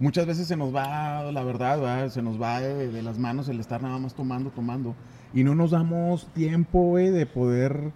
[0.00, 2.08] muchas veces se nos va, la verdad, ¿verdad?
[2.10, 4.94] se nos va de, de las manos el estar nada más tomando, tomando,
[5.32, 7.92] y no nos damos tiempo, güey, de poder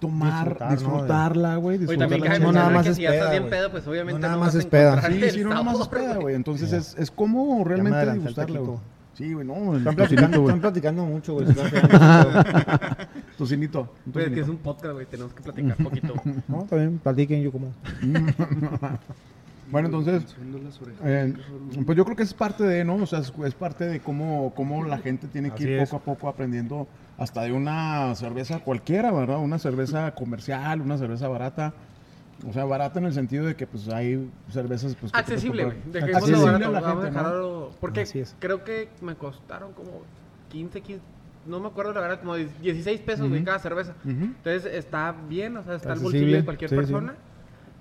[0.00, 0.76] tomar, Disfrutar, ¿no?
[0.76, 3.86] Disfrutarla, güey, también disfrutarla no nada más que es si ya estás bien pedo, pues
[3.86, 5.02] obviamente No nada no más es peda.
[5.02, 6.34] Sí, sí, no nada más es peda, güey.
[6.34, 8.34] Entonces es, es como realmente güey.
[8.34, 8.80] taquito.
[9.14, 10.48] Sí, güey, no, Están platicando, güey.
[10.54, 11.46] están platicando mucho, güey.
[13.38, 14.42] Tocinito, un Pues es que tocinito.
[14.42, 16.14] es un podcast, güey, tenemos que platicar un poquito.
[16.48, 17.72] No, también platiquen yo como.
[19.70, 20.36] Bueno, entonces.
[21.04, 21.34] Eh,
[21.84, 22.96] pues yo creo que es parte de, ¿no?
[22.96, 25.88] O sea, es, es parte de cómo, cómo la gente tiene que Así ir es.
[25.90, 26.86] poco a poco aprendiendo
[27.18, 29.38] hasta de una cerveza cualquiera, ¿verdad?
[29.38, 31.74] Una cerveza comercial, una cerveza barata.
[32.46, 36.66] O sea, barata en el sentido de que pues hay cervezas pues, Accesible, Accesible barato.
[36.68, 37.76] a la gente.
[37.80, 38.36] Porque Así es.
[38.38, 40.02] creo que me costaron como
[40.50, 41.02] 15, 15.
[41.46, 43.46] No me acuerdo la verdad, como 16 pesos, güey, Ujú.
[43.46, 43.94] cada cerveza.
[44.04, 46.92] Entonces está bien, o sea, está Accesible, bolsillo de cualquier sí, sí.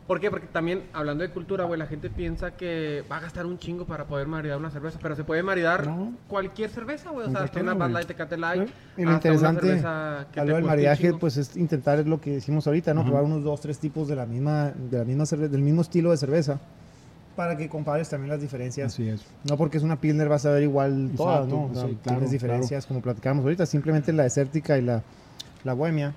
[0.07, 0.29] ¿Por qué?
[0.29, 3.85] Porque también, hablando de cultura, güey, la gente piensa que va a gastar un chingo
[3.85, 6.13] para poder maridar una cerveza, pero se puede maridar No.
[6.27, 7.25] cualquier cerveza, güey.
[7.27, 7.91] O sea, hasta una güey.
[7.91, 11.57] Light, Tecate Light, Y lo interesante cerveza que a te lo del maridaje, pues es
[11.57, 13.01] intentar lo que decimos ahorita, ¿no?
[13.01, 13.09] Ajá.
[13.09, 16.11] Probar unos dos, tres tipos de la misma, de la misma cerve- del mismo estilo
[16.11, 16.59] de cerveza.
[17.35, 18.93] para que compares también las diferencias.
[18.93, 19.25] Así es.
[19.43, 21.65] No porque es una Pilsner vas a ver igual todas, ¿no?
[21.65, 23.65] O sea, sí, claro, tienes diferencias como platicábamos ahorita.
[23.65, 25.01] Simplemente la desértica y la,
[25.65, 26.13] la bohemia,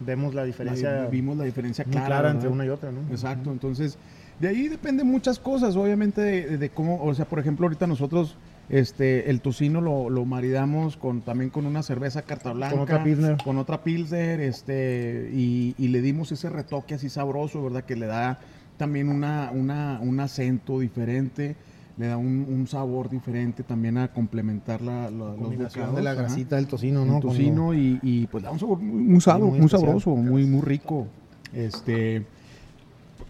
[0.00, 3.00] vemos la diferencia vimos la diferencia clara, clara, entre una y otra, ¿no?
[3.10, 3.98] Exacto, entonces
[4.40, 8.36] de ahí depende muchas cosas, obviamente de, de cómo, o sea, por ejemplo, ahorita nosotros
[8.68, 13.02] este el tocino lo, lo maridamos con también con una cerveza carta blanca, Con otra
[13.02, 13.36] Pilsner.
[13.42, 18.06] con otra pilsner, este y, y le dimos ese retoque así sabroso, verdad, que le
[18.06, 18.38] da
[18.76, 21.56] también una, una un acento diferente,
[21.98, 26.02] le da un, un sabor diferente también a complementar la, la- los combinación bocados, de
[26.02, 27.20] la grasita del tocino, El ¿no?
[27.20, 31.08] tocino y, y, pues da un sabor muy, sabro- muy sabroso, muy, muy rico.
[31.52, 32.24] Este,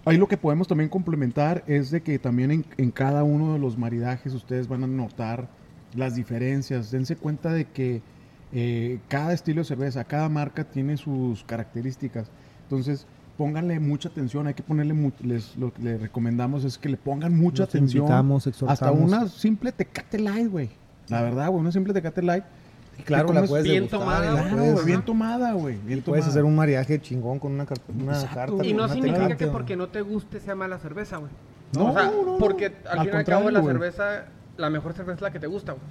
[0.05, 3.59] ahí lo que podemos también complementar es de que también en, en cada uno de
[3.59, 5.49] los maridajes ustedes van a notar
[5.95, 6.91] las diferencias.
[6.91, 8.03] Dense cuenta de que
[8.53, 12.31] eh, cada estilo de cerveza, cada marca tiene sus características.
[12.65, 13.07] Entonces,
[13.39, 17.35] pónganle mucha atención, hay que ponerle, les, lo que les recomendamos es que le pongan
[17.35, 18.03] mucha Los atención.
[18.03, 20.69] invitamos, Hasta una simple Tecate Light, güey.
[21.09, 22.45] La verdad, güey, una simple Tecate Light.
[22.99, 24.43] Y claro, la puedes bien degustar, tomada, güey.
[24.43, 25.77] Claro, puedes- güey, bien tomada, güey.
[25.87, 28.35] Bien Puedes hacer un mariaje chingón con una, car- una Exacto.
[28.35, 28.67] carta.
[28.67, 31.31] Y no una significa Tecate, que porque no te guste sea mala cerveza, güey.
[31.75, 32.39] No, o sea, no, no.
[32.39, 33.73] porque al, Al fin y al cabo la güey.
[33.75, 34.25] cerveza,
[34.57, 35.85] la mejor cerveza es la que te gusta, güey.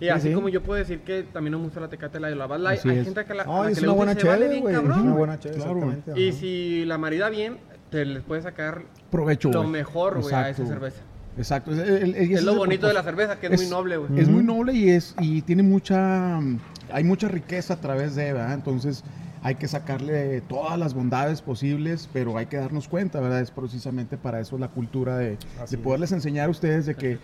[0.00, 0.34] Y Sí, así sí.
[0.34, 2.58] como yo puedo decir que también no me gusta la Tecate Light o la Bud
[2.58, 3.04] Light, Así hay es.
[3.04, 4.74] gente que la, a Ay, la es que una buena se vale chévere, bien güey.
[4.74, 5.76] Es cabrón, una buena chévere, Claro.
[5.78, 6.20] exactamente.
[6.20, 7.58] Y si la marida bien,
[7.90, 11.00] te les puede sacar provecho, lo mejor, güey, a esa cerveza.
[11.36, 11.72] Exacto.
[11.72, 13.70] Es, el- el- y ese Es lo el bonito de la cerveza, que es, muy
[13.70, 14.20] noble, güey.
[14.20, 16.38] Es muy noble y es y tiene mucha
[16.92, 18.54] hay mucha riqueza a través de, ¿verdad?
[18.54, 19.02] Entonces
[19.44, 23.42] hay que sacarle todas las bondades posibles, pero hay que darnos cuenta, ¿verdad?
[23.42, 25.36] Es precisamente para eso la cultura de,
[25.82, 27.18] poderles enseñar a ustedes de que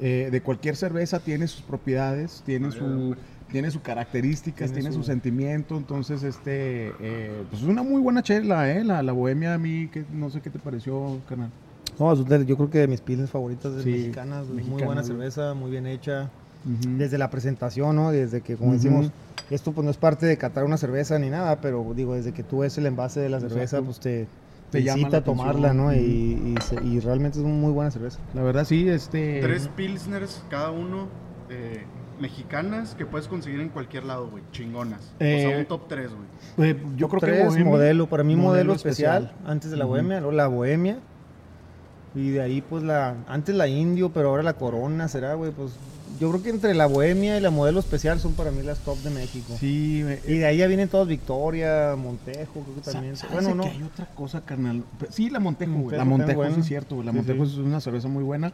[0.00, 3.14] eh, de cualquier cerveza tiene sus propiedades, tiene su
[3.52, 5.02] tiene sus características, Tiene tiene, su...
[5.02, 9.54] su- sentimiento, entonces este eh, pues es una muy buena chela, eh, la, la bohemia
[9.54, 11.50] a mí que no sé qué te pareció, carnal.
[12.00, 14.46] No, yo creo que de mis piles favoritas de Sí, mexicanas.
[14.46, 15.04] Muy buena güey.
[15.04, 16.30] cerveza, muy bien hecha.
[16.64, 18.10] Desde la presentación, ¿no?
[18.10, 19.10] Desde que, como decimos,
[19.54, 22.42] esto pues no es parte de catar una cerveza ni nada, pero digo, desde que
[22.42, 23.84] tú ves el envase de la cerveza, Exacto.
[23.86, 24.26] pues te,
[24.70, 25.92] Te te llama a tomarla, ¿no?
[25.92, 28.18] Y, y, se- y realmente es una muy buena cerveza.
[28.34, 31.08] La verdad sí, este Tres pilsners cada uno
[31.48, 31.82] eh,
[32.20, 34.44] mexicanas que puedes conseguir en cualquier lado, güey.
[34.52, 35.00] Chingonas.
[35.18, 36.10] o Eh, sea, un top 3,
[36.56, 36.70] güey.
[36.70, 39.50] Eh, yo creo que Tres, Bohemia- modelo, para mí modelo, modelo especial, especial.
[39.50, 40.98] antes de la bohemia, luego la bohemia.
[42.14, 45.72] Y de ahí pues la, antes la indio, pero ahora la corona será, güey, pues
[46.20, 48.98] yo creo que entre la bohemia y la modelo especial son para mí las top
[48.98, 49.54] de México.
[49.58, 53.16] Sí, me- Y de ahí ya vienen todos Victoria, Montejo, creo que también.
[53.16, 53.62] ¿sabes Bueno, no.
[53.64, 54.84] que hay otra cosa, carnal.
[55.10, 55.96] Sí, la Montejo, güey.
[55.96, 57.06] La Montejo Montejo sí es cierto, güey.
[57.06, 57.52] La Sí, Montejo sí.
[57.52, 58.52] es una cerveza muy buena.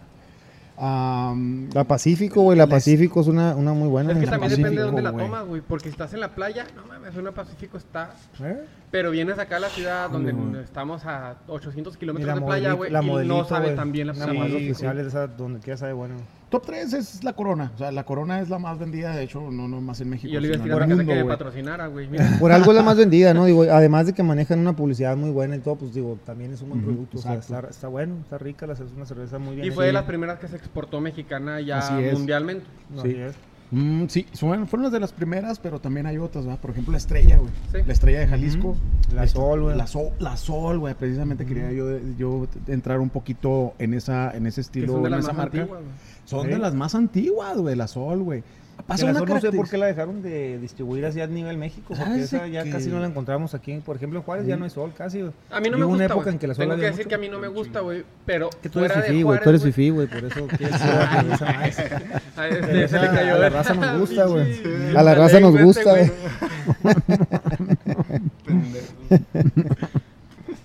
[0.79, 4.12] Am, La Pacífico, güey, la Les- Pacífico es una, una muy buena.
[4.12, 4.62] Es que también Pacífico.
[4.68, 5.62] depende de dónde la tomas, güey.
[5.62, 8.11] Porque si estás en la playa, no mames, una Pacífico está.
[8.42, 8.62] ¿Eh?
[8.90, 12.72] Pero vienes acá a la ciudad donde estamos a 800 Y kilómetros la de playa,
[12.74, 12.90] güey.
[12.90, 13.76] Y no sabe güey.
[13.76, 14.44] tan bien la Sí, Pacífico.
[14.57, 16.14] oficial, esa donde quiera sabe bueno.
[16.48, 17.72] Top 3 es la Corona.
[17.74, 20.28] O sea, la Corona es la más vendida, de hecho, no, no más en México.
[20.28, 21.26] Y yo le iba a decir que güey.
[21.26, 22.09] patrocinara, güey.
[22.11, 22.37] Mira.
[22.40, 23.44] Por algo es la más vendida, ¿no?
[23.44, 26.62] Digo, además de que manejan una publicidad muy buena y todo, pues digo, también es
[26.62, 27.18] un buen producto.
[27.18, 27.56] O sea, exacto.
[27.56, 29.66] está, está bueno, está rica, la, es una cerveza muy bien.
[29.68, 32.14] Y fue de las primeras que se exportó mexicana ya Así es.
[32.14, 32.64] mundialmente.
[32.94, 33.09] No, Sí.
[33.11, 33.35] así es.
[33.72, 36.61] Mm, sí, son- fueron las de las primeras, pero también hay otras, ¿verdad?
[36.61, 37.50] Por ejemplo, la estrella, güey.
[37.72, 37.78] Sí.
[37.85, 38.76] La estrella de Jalisco.
[39.12, 39.76] La Esta- Sol, güey.
[39.76, 40.94] La Sol, la Sol, güey.
[40.94, 45.09] Precisamente quería yo, yo entrar un poquito en esa, en ese Que estilo, son de
[45.09, 45.66] en esa más marca.
[46.26, 46.48] Son Sí.
[46.52, 48.42] de las más antiguas, güey, la Sol, güey.
[48.86, 51.26] Pasa Que la una Sol no sé por qué la dejaron de distribuir así a
[51.26, 52.70] nivel México, porque ¿Sabes esa ya qué?
[52.70, 53.80] casi no la encontramos aquí.
[53.84, 55.22] Por ejemplo, en Juárez ya no hay sol, casi.
[55.22, 55.32] güey.
[55.50, 56.32] A mí no Y me gusta, una época güey.
[56.34, 57.08] en que la sol Tengo que decir mucho.
[57.08, 58.04] que a mí no me gusta, güey.
[58.26, 60.72] Pero Que tú eres fuera de fifí, güey, tú eres fifí, güey, por eso quieres
[60.80, 61.40] más.
[62.36, 64.54] a este, se le cayó a la raza nos gusta, güey.
[64.54, 64.62] Sí.
[64.96, 66.12] A la raza nos gusta, güey.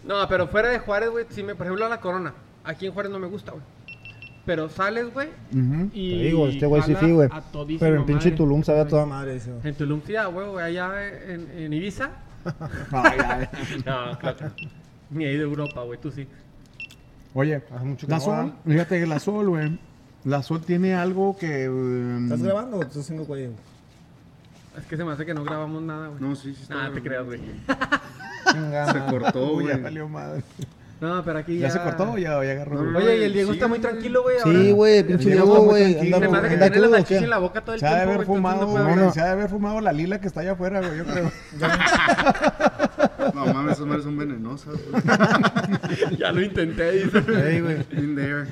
[0.04, 2.34] No, pero fuera de Juárez, güey, sí me, por ejemplo, la Corona.
[2.65, 3.63] Aquí en Juárez no me gusta, güey.
[4.45, 5.30] Pero sales, güey,
[5.93, 7.30] y Te digo, este güey sí, sí, güey.
[7.80, 8.38] Pero en pinche madre.
[8.38, 9.51] Tulum sabe a toda madre eso.
[9.63, 12.10] En Tulum, sí, ah, güey, güey, allá en, en Ibiza.
[12.91, 13.47] Ay.
[13.86, 14.51] No, claro.
[15.12, 16.27] Ni ahí de Europa, güey, tú sí.
[17.36, 18.56] Oye, Hace mucho que la no Sol, va.
[18.65, 19.80] fíjate que la Sol, güey.
[20.23, 21.69] La Sol tiene algo que.
[21.69, 23.51] um, ¿Estás grabando o estás haciendo cuello?
[24.77, 26.21] Es que se me hace que no grabamos nada, güey.
[26.21, 26.65] No, sí, sí.
[26.69, 27.04] Nada, te grabando.
[27.04, 27.41] creas, güey.
[28.93, 29.84] Se cortó, Uy, ya güey.
[29.84, 30.43] valió madre.
[31.02, 31.74] No, pero aquí ¿Ya, ya...
[31.74, 32.84] se cortó o ya, ya agarró?
[32.84, 33.00] No.
[33.00, 33.92] Oye, y el Diego Sí, está muy güey.
[33.92, 34.36] tranquilo, güey.
[34.44, 36.00] Sí, güey, pinche Diego güey.
[36.14, 36.68] anda- anda
[37.10, 39.20] en la boca todo el Se ha de tiempo, haber güey, fumado, no güey, se
[39.20, 41.32] ha de haber fumado la lila que está allá afuera, güey, yo creo.
[43.34, 45.02] No mames, esas madres son venenosas, güey.
[46.20, 47.20] Ya lo intenté, dice.
[47.22, 47.58] Güey.
[47.92, 48.46] In there.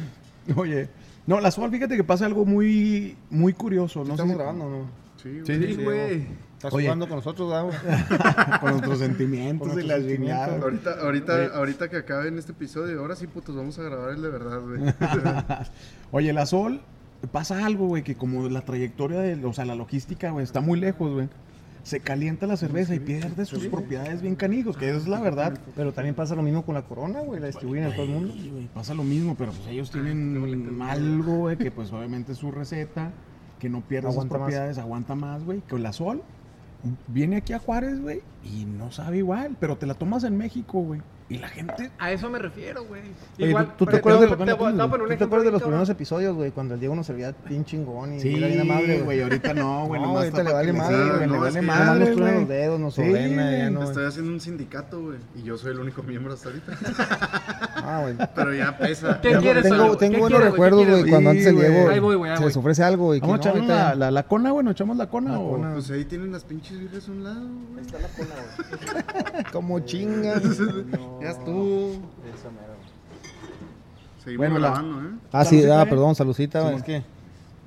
[0.56, 0.90] Oye,
[1.28, 4.00] no, la Sol, fíjate que pasa algo muy, muy curioso.
[4.00, 4.90] No sé ¿Estamos grabando no?
[5.22, 5.76] Sí, Sí, güey.
[5.76, 6.28] Sí, güey.
[6.60, 6.88] Estás Oye.
[6.88, 8.60] jugando con nosotros, ¿verdad?
[8.60, 10.62] con nuestros sentimientos Con y la sentimientos.
[10.62, 14.30] Ahorita, ahorita, ahorita que acaben este episodio, ahora sí, putos, vamos a grabar el de
[14.30, 14.82] verdad, güey.
[16.12, 16.82] Oye, la Sol,
[17.32, 20.78] pasa algo, güey, que como la trayectoria de, o sea, la logística, güey, está muy
[20.78, 21.30] lejos, güey.
[21.84, 25.58] Se calienta la cerveza y pierde sus propiedades bien canijos, que es la verdad.
[25.78, 27.40] Pero también pasa lo mismo con la corona, güey.
[27.40, 28.34] La distribuyen en todo el mundo.
[28.74, 33.14] Pasa lo mismo, pero pues ellos tienen algo, güey, que pues obviamente es su receta,
[33.60, 34.28] que no pierde sus más.
[34.28, 35.62] propiedades, aguanta más, güey.
[35.62, 36.22] Con la Sol,
[37.08, 40.80] viene aquí a Juárez, güey, y no sabe igual, pero te la tomas en México,
[40.82, 41.04] güey.
[41.30, 43.04] Y la gente A eso me refiero, güey.
[43.38, 45.08] Igual, ¿tú, te acuerdas de, te voy- te voy- te voy a poner un ¿tú
[45.10, 46.50] te ejemplo acuerdas de los primeros episodios, güey?
[46.52, 49.86] Cuando el Diego nos servía bien chingón y Sí, era bien amable, güey, ahorita no,
[49.86, 50.02] güey.
[50.02, 52.16] No, nomás ahorita está le vale madre, güey, le no, vale Nada más madre, nos
[52.18, 53.84] truena los dedos, nos Sí, ordena, ya no.
[53.84, 55.18] Estoy haciendo un sindicato, güey.
[55.36, 56.78] Y yo soy el único miembro hasta ahorita.
[57.76, 58.16] Ah, güey.
[58.36, 59.22] Pero ya pesa.
[59.22, 61.56] ¿Qué Tengo, quieres, tengo, tengo ¿Qué buenos recuerdos, güey, cuando antes el.
[61.58, 62.00] Diego Ahí
[62.32, 64.72] ahí se les ofrece algo Vamos a no, ahorita la, la, la cona, güey, nos
[64.74, 65.34] echamos la cona.
[65.34, 65.74] La o- cona.
[65.74, 67.86] Pues ahí tienen las pinches birras a un lado, güey.
[69.54, 70.42] Como chingas.
[71.22, 71.92] Ya estuvo.
[74.24, 75.12] Seguimos Bueno, la- grabando, ¿eh?
[75.32, 75.86] Ah, sí, ah, ¿eh?
[75.90, 77.04] perdón, saludcita, Sí, es que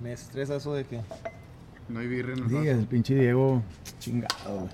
[0.03, 1.01] me estresa eso de que...
[1.89, 2.71] No hay birra en el Sí, vaso.
[2.71, 3.63] el pinche Diego,
[3.99, 4.69] chingado, güey.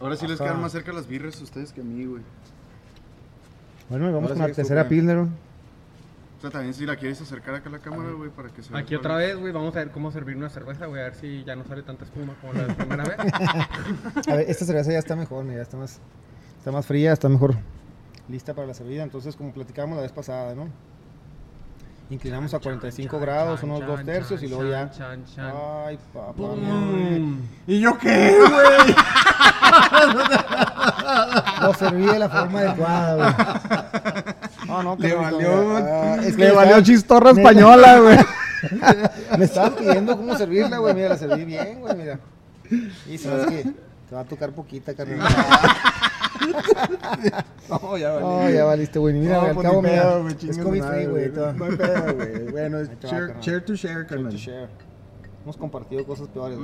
[0.00, 2.22] Ahora sí les quedan más cerca las birras a ustedes que a mí, güey.
[3.90, 5.00] Bueno, y vamos Ahora con la tercera güey.
[6.38, 8.70] O sea, también si la quieres acercar acá a la cámara, güey, para que se
[8.72, 11.14] vea Aquí otra vez, güey, vamos a ver cómo servir una cerveza, güey, a ver
[11.16, 13.18] si ya no sale tanta espuma como la de la primera vez.
[14.28, 15.98] A ver, esta cerveza ya está mejor, mira, está más,
[16.58, 17.56] está más fría, está mejor
[18.28, 19.02] lista para la servida.
[19.02, 20.68] Entonces, como platicábamos la vez pasada, ¿no?
[22.10, 24.90] Inclinamos a 45 grados, unos dos tercios, y luego ya...
[24.90, 25.52] Chan, chan.
[25.86, 26.54] Ay, papá.
[27.66, 28.94] ¿Y yo qué, güey?
[31.62, 33.34] Lo serví de la forma adecuada, güey.
[34.66, 35.76] No, no, Le valió.
[35.76, 38.18] Ah, es que le me valió chistorra española, güey.
[39.38, 40.94] Me estaban pidiendo cómo servirla, güey.
[40.94, 42.18] Mira, la serví bien, güey, mira.
[43.08, 43.62] Y sabes que
[44.08, 45.28] te va a tocar poquita, carnal.
[47.68, 49.14] No, ya No, ya valiste, güey.
[49.14, 51.32] Mira, No, güey, al pues cabo, mira, es COVID free, güey.
[51.32, 51.52] todo.
[51.52, 52.50] No hay pedo, güey.
[52.50, 54.32] Bueno, share, share to share, Share carnal.
[54.32, 54.68] to share.
[55.48, 56.58] Hemos compartido cosas peores.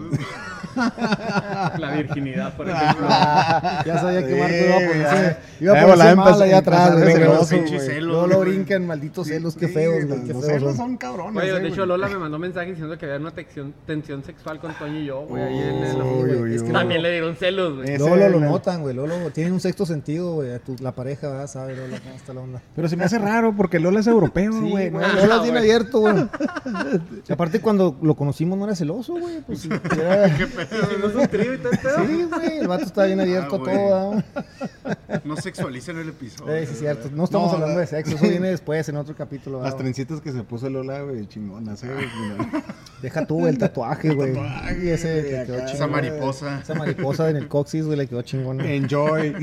[1.78, 3.08] La virginidad, por ejemplo.
[3.08, 8.00] ya sabía que Marco iba a ponerse, iba a ponerse mal allá atrás, güey.
[8.02, 10.26] Luego lo brincan, malditos celos, qué feos, güey.
[10.26, 10.76] Los celos son.
[10.76, 11.42] son cabrones.
[11.42, 14.60] Oye, de hecho, Lola me mandó un mensaje diciendo que había una tensión, tensión sexual
[14.60, 16.70] con Toño y yo, güey.
[16.70, 17.96] También le dieron celos, güey.
[17.96, 18.94] Luego lo, notan, güey.
[18.94, 20.50] Luego lo- tienen un sexto sentido, güey.
[20.80, 21.46] La pareja, ¿verdad?
[21.46, 22.60] Sabe, Lola, cómo está la onda.
[22.76, 24.90] Pero se me hace raro porque Lola es europeo, güey.
[24.90, 25.00] ¿no?
[25.00, 25.56] Lola bien güey.
[25.56, 26.16] abierto, güey.
[27.30, 29.40] Aparte, cuando lo conocimos no era celoso, güey.
[29.46, 31.72] Pues sí, era- Hicimos un trío y pedo.
[32.06, 32.58] sí, güey.
[32.58, 33.76] El vato está bien abierto Ah, a güey.
[33.76, 34.24] todo, ¿verdad?
[35.24, 36.52] No sexualicen el episodio.
[36.54, 37.08] Eh, sí, es cierto.
[37.12, 38.16] No estamos No, hablando la- de sexo.
[38.16, 39.62] Eso viene después, en otro capítulo.
[39.62, 42.06] Las trencitas que se puso Lola, güey, chingonas, eh, güey.
[42.20, 42.62] mira.
[43.00, 44.32] Deja tú el tatuaje, güey.
[44.34, 45.64] tatuaje, Y ese que quedó acá.
[45.64, 45.90] Esa chingón.
[45.92, 46.60] mariposa.
[46.60, 48.64] Esa mariposa en el coxis, güey, le quedó chingona.
[48.64, 49.34] Sí, Enjoy.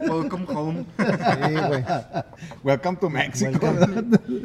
[0.00, 0.84] Welcome home.
[0.96, 1.84] güey.
[2.64, 3.74] Welcome to Mexico.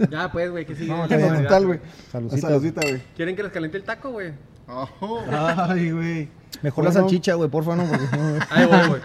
[0.09, 0.91] Ya, pues, güey, que sigue.
[0.91, 1.79] No, actividad, Total, güey.
[2.11, 2.81] Saludcita.
[2.81, 3.01] Güey.
[3.15, 4.33] ¿Quieren que les caliente el taco, güey?
[4.67, 6.29] Oh, Ay, güey.
[6.61, 8.87] Mejor la salchicha, güey, porfa, no, porque güey.
[8.87, 9.01] Güey.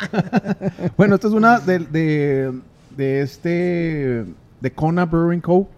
[0.96, 2.52] Bueno, esta es una de, de,
[2.96, 4.24] de este,
[4.60, 5.68] de Kona Brewing Co.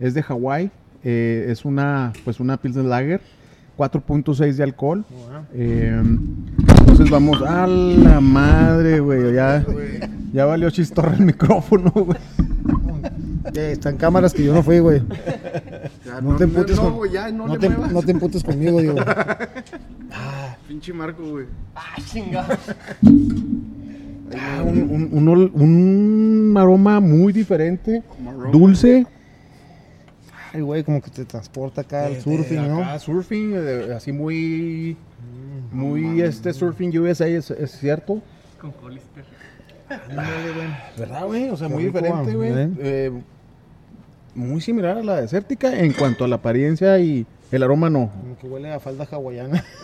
[0.00, 0.70] Es de Hawái.
[1.04, 3.20] Eh, es una, pues una Pilsen Lager.
[3.78, 5.04] 4.6 de alcohol.
[5.08, 5.46] Bueno.
[5.54, 6.02] Eh,
[6.80, 9.32] entonces vamos a la madre, güey.
[9.32, 9.64] Ya,
[10.32, 12.18] ya valió chistorra el micrófono, güey.
[13.54, 15.00] Están cámaras que yo no fui, güey.
[16.04, 17.92] ya, No te emputes no, con- güey, ya, no, No te, muevas.
[17.92, 18.96] no te emputes conmigo, digo.
[20.66, 21.46] Pinche Marco, güey.
[24.38, 28.02] Ah, un, un- un ol- un aroma muy diferente.
[28.08, 28.50] Como aroma.
[28.50, 29.06] Dulce.
[30.52, 32.82] Ay, güey, como que te transporta acá al surfing, ¿no?
[32.82, 34.96] Acá, surfing, eh, así muy.
[35.72, 38.22] Muy este surfing USA, es, es cierto.
[38.60, 39.24] Con Hollister.
[40.96, 41.50] ¿Verdad, güey?
[41.50, 42.52] O sea, Qué muy rico, diferente, güey.
[42.52, 42.70] ¿eh?
[42.78, 43.12] Eh,
[44.34, 48.10] muy similar a la desértica en cuanto a la apariencia y el aroma no.
[48.20, 49.64] Como que huele a falda hawaiana.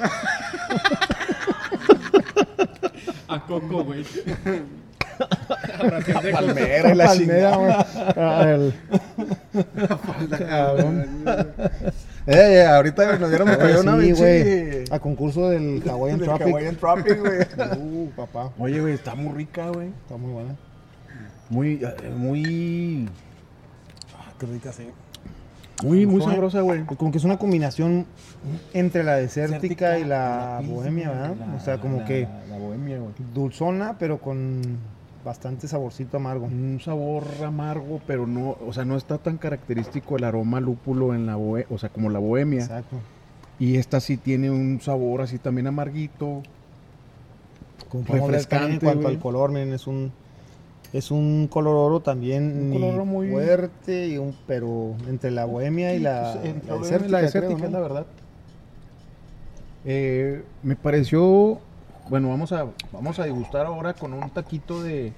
[3.29, 4.05] A coco, güey.
[5.19, 6.47] A ración de coco.
[6.47, 7.87] Palmera y la Palmera.
[8.17, 8.75] Ah, el-
[10.31, 11.07] Cabrón.
[12.27, 14.85] Eh, eh, ahorita nos diéramos Oye, caído una sí, pinche- güey.
[14.91, 16.47] A concurso del Hawaiian del Tropic.
[16.49, 17.39] Hawaiian Tropic, güey.
[17.79, 18.51] Uh, papá.
[18.59, 19.89] Oye, güey, está muy rica, güey.
[19.89, 20.57] Está muy buena.
[21.51, 23.09] Muy, eh, muy,
[24.19, 24.89] Ah, qué rica, sí.
[25.83, 26.85] muy, muy sabrosa, güey.
[26.85, 28.07] Como que es una combinación
[28.73, 31.35] entre la desértica y la bohemia, ¿verdad?
[31.39, 33.13] la- o sea, como la- que La bohemia, güey.
[33.35, 34.63] dulzona, pero con
[35.25, 36.47] bastante saborcito amargo.
[36.47, 41.27] Un sabor amargo, pero no, o sea, no está tan característico el aroma lúpulo en
[41.27, 42.61] la bohemia, o sea, como la bohemia.
[42.61, 42.97] Exacto.
[43.59, 46.43] Y esta sí tiene un sabor así también amarguito.
[47.89, 49.15] Como también en Refrescante, cuanto güey.
[49.15, 50.13] al color, miren, es un
[50.93, 55.45] es un color oro también Un color oro muy- fuerte y un pero entre la
[55.45, 57.67] bohemia y la, Pues, la la desértica, la creo, desértica, ¿no?
[57.67, 58.07] es la verdad.
[59.85, 61.59] Eh, me pareció,
[62.09, 65.13] bueno, vamos a, vamos a degustar ahora con un taquito de,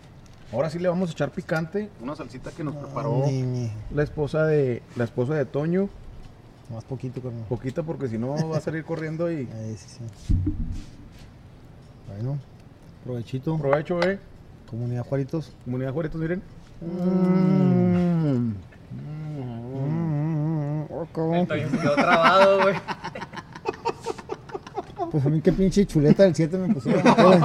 [0.52, 4.02] ahora sí le vamos a echar picante, una salsita que nos preparó Ni- ni- la
[4.02, 5.88] esposa de, la esposa de Toño,
[6.72, 7.44] más poquito carnal.
[7.48, 10.34] poquita porque si no va a salir corriendo y Ahí sí, sí.
[12.08, 12.38] Bueno,
[13.04, 13.58] provechito.
[13.58, 14.18] provecho, eh,
[14.70, 15.52] Comunidad Juaritos.
[15.64, 16.42] comunidad Juaritos, miren.
[16.80, 18.52] Mm.
[21.32, 22.74] El Toño se quedó trabado, güey.
[25.16, 27.02] Pues a mí qué pinche chuleta del 7 me pusieron.
[27.02, 27.40] güey.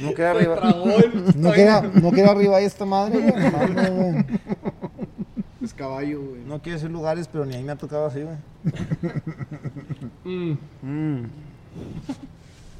[0.00, 0.60] No queda arriba.
[1.34, 4.26] No queda, no queda arriba ahí esta madre, güey.
[5.62, 6.42] Es caballo, güey.
[6.44, 8.36] No quiero decir lugares, pero ni ahí me ha tocado así, güey.
[10.24, 10.58] Mm.
[10.82, 11.30] Mm.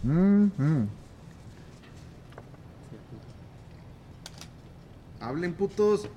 [0.03, 0.89] Mm, mm.
[5.19, 6.11] Hablen, putos.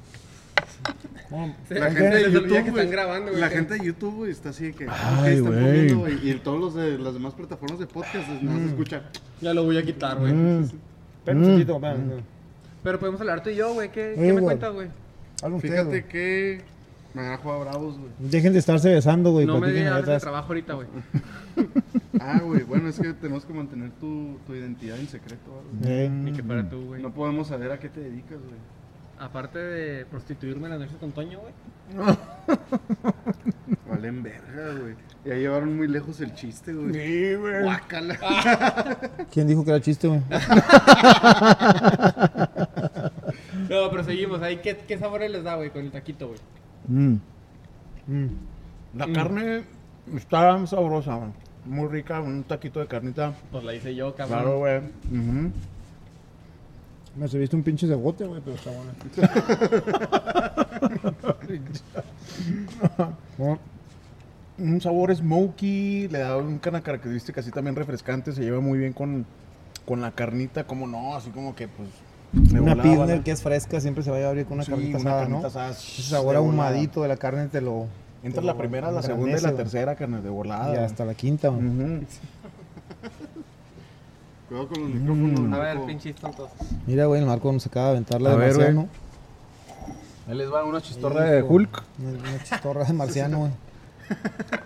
[1.70, 3.42] La gente de YouTube, que están grabando, güey.
[3.42, 4.88] La gente de YouTube, güey, está así de que.
[4.90, 5.64] Ay, ¿qué están güey.
[5.66, 6.30] poniendo, güey?
[6.30, 9.02] Y todos los de las demás plataformas de podcast, más se escucha.
[9.42, 10.34] Ya lo voy a quitar, güey.
[10.34, 10.70] Mm.
[11.26, 12.22] Segundito, espera, espera.
[12.84, 13.92] Pero podemos hablar tú y yo, güey.
[13.92, 14.90] ¿Qué, Oye, ¿qué me cuentas, güey?
[15.60, 16.62] Fíjate que.
[17.14, 18.12] Me van a jugar bravos, güey.
[18.20, 19.46] Dejen de estarse besando, güey.
[19.46, 20.88] No me digas de trabajo ahorita, güey.
[22.20, 25.64] Ah, güey, bueno, es que tenemos que mantener tu, tu identidad en secreto.
[25.84, 27.02] Eh, Ni que fuera tú, güey.
[27.02, 28.56] No podemos saber a qué te dedicas, güey.
[29.20, 31.54] Aparte de prostituirme en las noches con Toño, güey.
[33.90, 34.96] Valen verga, güey.
[35.24, 36.94] Ya llevaron muy lejos el chiste, güey.
[36.94, 37.64] Sí, güey.
[37.64, 38.98] Guácala.
[39.32, 40.22] ¿Quién dijo que era chiste, güey?
[43.70, 44.42] No, pero seguimos.
[44.42, 46.40] Ahí, ¿qué, qué sabores les da, güey, con el taquito, güey?
[46.88, 47.16] Mm.
[48.08, 48.28] Mm.
[48.96, 49.64] La carne
[50.16, 51.30] está sabrosa, güey.
[51.66, 53.34] muy rica, un taquito de carnita.
[53.52, 54.40] Pues la hice yo, cabrón.
[54.40, 54.78] Claro, güey.
[54.78, 55.52] Ujú.
[57.18, 58.92] Me serviste un pinche cegote, güey, pero está bueno.
[64.58, 69.26] Un sabor smoky, le da una característica así también refrescante, se lleva muy bien con,
[69.86, 71.90] con la carnita, como no, así como que pues...
[72.32, 74.98] de Una pilsner que es fresca siempre se va a abrir con una Sí, carnita
[74.98, 75.70] una asada, carnita ¿no?
[75.72, 77.88] Ese sabor ahumadito de la carne te lo...
[78.24, 80.74] Entra te la lo primera, la segunda y la tercera carne de volada.
[80.74, 81.66] Y hasta la quinta, güey.
[81.66, 82.06] Ujú.
[84.48, 85.54] Cuidado con los micrófonos.
[85.60, 86.50] A ver, pinches tontos.
[86.86, 88.88] Mira, güey, el Marco nos acaba de aventar la A de ver, marciano.
[90.28, 91.84] Ahí les va una chistorra de Hulk.
[92.00, 93.52] Una chistorra de marciano, güey.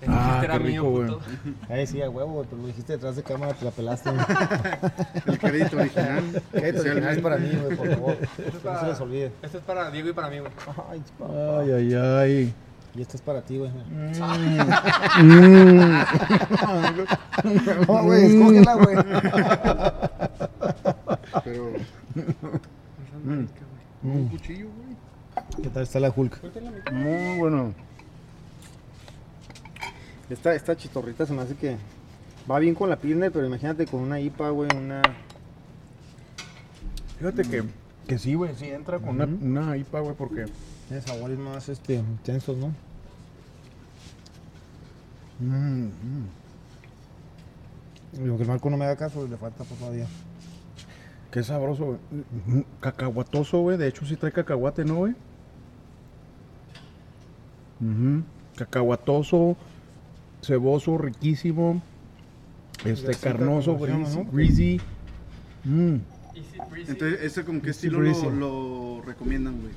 [0.00, 1.08] El Ah, era qué rico, güey.
[1.08, 1.20] puto.
[1.68, 4.10] Ay, sí, a huevo, güey, pero lo dijiste detrás de cámara, te la pelaste.
[5.26, 6.42] El crédito original.
[6.52, 8.16] Esto es para mí, güey, por favor.
[8.22, 9.32] Esto es Que no para- se les olvide.
[9.42, 10.52] Esto es para Diego y para mí, güey.
[10.88, 12.54] Ay, ay, ay.
[12.94, 13.70] Y esto es para ti, güey.
[13.70, 14.12] Mm.
[17.86, 18.96] No, güey, escógela, güey.
[21.44, 21.72] Pero.
[23.24, 23.46] Mm.
[24.02, 24.96] Un cuchillo, güey.
[25.62, 26.40] ¿Qué tal está la Hulk?
[26.92, 27.74] Muy bueno.
[30.30, 31.76] Esta, esta chitorrita se me hace que
[32.50, 35.02] va bien con la Pilsner, pero imagínate con una IPA, güey, una...
[37.18, 37.64] Fíjate que,
[38.06, 40.46] que sí, güey, sí entra con una, una IPA, güey, porque...
[40.88, 42.68] Tiene sabores más, este, intensos, ¿no?
[45.38, 46.28] Mm, mm.
[48.24, 50.06] Lo que el Marco no me haga caso, le falta pues, todavía.
[51.30, 51.98] Qué sabroso, güey.
[52.46, 53.76] Mm, Cacahuatoso, güey.
[53.76, 55.14] De hecho, sí trae cacahuate, ¿no, güey?
[57.80, 58.22] Ujú.
[58.56, 59.58] Cacahuatoso,
[60.42, 61.82] ceboso, riquísimo.
[62.86, 64.16] Este, carnoso, greasy.
[64.16, 64.24] ¿no?
[64.32, 64.80] greasy.
[65.64, 65.96] Mm.
[66.88, 69.72] Entonces, ¿ese como qué estilo lo, lo recomiendan, güey?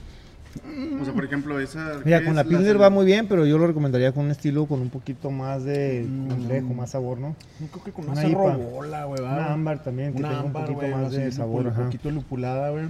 [1.02, 2.00] O sea, por ejemplo, esa.
[2.06, 4.66] Mira, ¿qué con la Pilsner va muy bien, pero yo lo recomendaría con un estilo
[4.66, 6.28] con un poquito más de Mm.
[6.28, 7.36] complejo, más sabor, ¿no?
[7.60, 9.22] Yo creo que con Una una güey.
[9.22, 12.86] Una ámbar también, que Una tenga un poquito más de sabor, Un poquito lupulada, güey.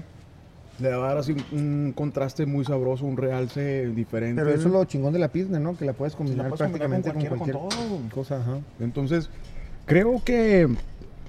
[0.80, 4.42] Le va a dar así un, un contraste muy sabroso, un realce diferente.
[4.42, 5.78] Pero eso es lo chingón de la Pilsner, ¿no?
[5.78, 8.16] Que la puedes combinar la puedes combinar con prácticamente con cualquier, con todo.
[8.16, 8.58] cosa, ajá.
[8.80, 9.30] Entonces,
[9.86, 10.68] creo que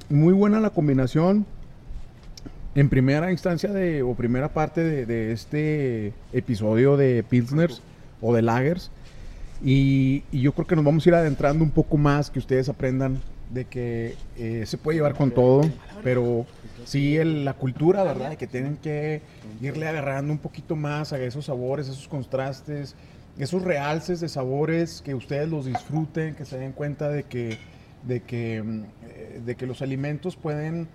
[0.08, 1.44] muy buena la combinación.
[2.74, 7.82] En primera instancia de, o primera parte de, de este episodio de Pilsners
[8.20, 8.90] o de Lagers.
[9.62, 12.68] Y, y yo creo que nos vamos a ir adentrando un poco más, que ustedes
[12.68, 13.20] aprendan
[13.50, 15.60] de que eh, se puede llevar con todo,
[16.02, 16.46] pero
[16.86, 18.30] sí el- la cultura, ¿verdad?
[18.30, 19.20] De que tienen que
[19.60, 22.96] irle agarrando un poquito más a esos sabores, esos contrastes,
[23.38, 27.58] esos realces de sabores, que ustedes los disfruten, que se den cuenta de que,
[28.06, 30.88] de que, mm, eh, de que los alimentos pueden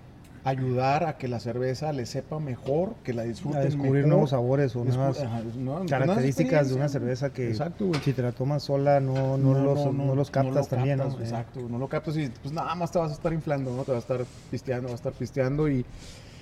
[0.47, 4.09] ayudar a que la cerveza le sepa mejor, que la disfruten A descubrir mejor.
[4.09, 8.13] nuevos sabores o Descu- nuevas ajá, no- nuevas características de una cerveza que Exacto, si
[8.13, 11.23] te la tomas sola no, no, los, no, los captas lo también, captas, ¿no?
[11.23, 13.83] Exacto, no lo captas y pues nada más te vas a estar inflando, ¿no?
[13.83, 15.85] Te vas a estar pisteando, vas a estar pisteando y,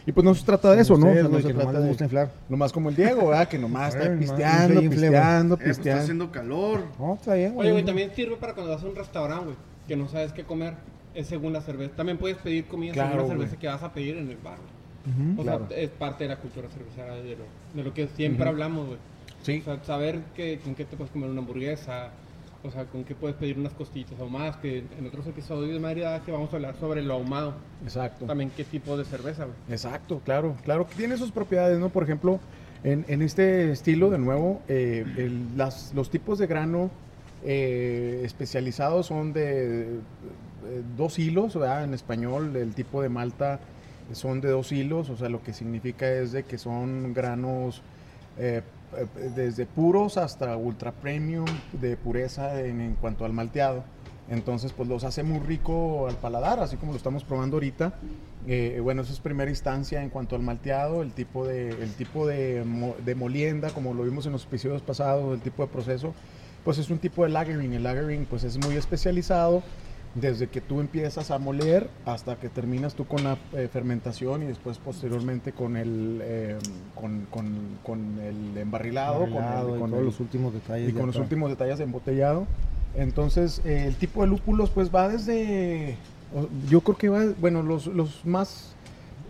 [0.05, 1.07] y pues no se trata de eso, ¿no?
[1.07, 2.29] Ustedes, O sea, güey, se trata de- gusta inflar.
[2.47, 3.47] Nomás como el Diego, ¿verdad?
[3.47, 6.01] Que nomás está pisteando, infle, pisteando, Eh, pues está pisteando.
[6.03, 6.81] haciendo calor.
[6.99, 9.95] No, está bien, Oye, güey, también sirve para cuando vas a un restaurante, güey, que
[9.95, 10.73] no sabes qué comer.
[11.15, 11.95] Es según la cerveza.
[11.95, 14.57] También puedes pedir comida Claro, según la cerveza que vas a pedir en el bar.
[15.37, 15.67] O Claro.
[15.69, 17.43] sea, es parte de la cultura cervecera, de lo,
[17.75, 18.97] de lo que siempre hablamos, güey.
[19.43, 19.59] Sí.
[19.61, 22.09] O sea, saber que, con qué te puedes comer una hamburguesa,
[22.63, 25.79] o sea, con qué puedes pedir unas costillitas o más, que en otros episodios de
[25.79, 27.53] Madrid que vamos a hablar sobre lo ahumado.
[27.83, 28.25] Exacto.
[28.25, 29.55] También qué tipo de cerveza, güey.
[29.69, 31.89] Exacto, claro, claro que tiene sus propiedades, ¿no?
[31.89, 32.39] Por ejemplo,
[32.83, 36.89] en, en este estilo, de nuevo, eh, el- las- los tipos de grano
[37.43, 39.99] eh, especializados son de
[40.65, 41.83] eh, dos hilos, ¿verdad?
[41.83, 43.59] En español, el tipo de malta
[44.13, 47.81] son de dos hilos, o sea, lo que significa es de que son granos
[48.37, 48.61] eh,
[48.95, 53.83] eh, desde puros hasta ultra premium de pureza en, en cuanto al malteado.
[54.27, 57.93] Entonces, pues los hace muy rico al paladar, así como lo estamos probando ahorita.
[58.47, 62.25] Eh, bueno, eso es primera instancia en cuanto al malteado, el tipo de, el tipo
[62.25, 62.63] de,
[63.05, 66.13] de molienda, como lo vimos en los episodios pasados, el tipo de proceso,
[66.63, 67.73] pues es un tipo de lagering.
[67.73, 69.61] El lagering pues es muy especializado
[70.15, 74.45] desde que tú empiezas a moler hasta que terminas tú con la eh, fermentación y
[74.45, 76.57] después posteriormente con el, eh,
[76.95, 80.89] con, con- con el embarrilado, con el- Arreglado y con todos el- los últimos detalles.
[80.89, 82.47] y con los últimos detalles de embotellado.
[82.95, 85.97] Entonces, eh, el tipo de lúpulos, pues va desde.
[86.69, 87.23] Yo creo que va.
[87.39, 88.74] Bueno, los, los más.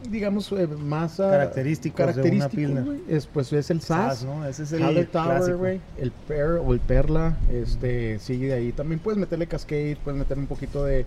[0.10, 1.18] Digamos, eh, más.
[1.18, 2.84] Característicos de una Pilsner.
[2.84, 4.24] güey, es, pues es el SAS.
[4.24, 4.46] ¿no?
[4.46, 8.72] Ese es el Tower, güey, el Per o el Perla, este, sigue de ahí.
[8.72, 11.06] También puedes meterle Cascade, puedes meterle un poquito de,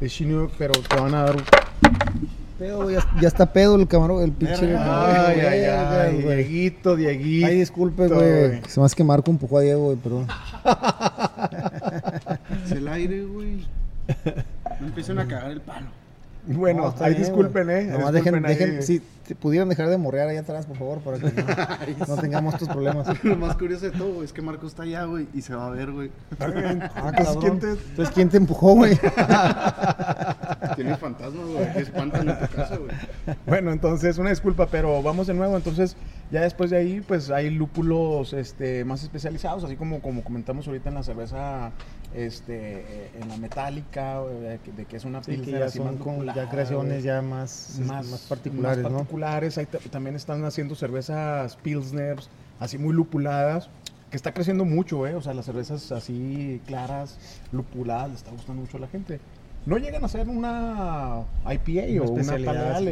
[0.00, 1.42] de Chinook, pero te van a dar un...
[2.58, 4.76] Pedo, ya, ya está pedo el camarón, el pinche.
[4.76, 6.18] Ay, ay, ay.
[6.18, 7.46] Dieguito, Dieguito.
[7.46, 8.60] Ay, disculpe, güey.
[8.68, 10.26] Se más que Marco empujó a Diego, güey, perdón.
[12.66, 13.64] Es el aire, güey.
[14.80, 15.86] No empiecen a cagar el palo.
[16.46, 17.84] Bueno, No, ahí bien, disculpen, eh.
[17.84, 18.54] Nomás dejen, ahí.
[18.54, 18.82] dejen,
[19.30, 22.68] te pudieran dejar de morrear ahí atrás, por favor, para que no, no tengamos estos
[22.68, 23.06] problemas.
[23.24, 25.68] Lo más curioso de todo, güey, es que Marco está allá, güey, y se va
[25.68, 26.10] a ver, güey.
[26.40, 27.40] Ah, Entonces, cabrón.
[27.40, 28.98] ¿quién te- Entonces, ¿quién te empujó, güey?
[30.74, 32.90] Tienes fantasmas, güey, que espantan en tu casa, güey.
[33.46, 35.56] Bueno, entonces, una disculpa, pero vamos de nuevo.
[35.56, 35.96] Entonces,
[36.32, 40.88] ya después de ahí, pues hay lúpulos este, más especializados, así como, como comentamos ahorita
[40.88, 41.70] en la cerveza,
[42.14, 44.20] este, en la metálica,
[44.64, 47.04] que- de que es una Sí, que pilsner ya así son más con ya creaciones
[47.04, 49.04] ya más, más, particulares, más ¿no?
[49.20, 49.58] Particulares.
[49.58, 53.68] Ahí ta- también están haciendo cervezas pilsners, así muy lupuladas,
[54.10, 55.14] que está creciendo mucho, ¿eh?
[55.14, 57.18] O sea, las cervezas así claras,
[57.52, 59.20] lupuladas, le está gustando mucho a la gente.
[59.66, 62.44] No llegan a ser una IPA Una o una sí,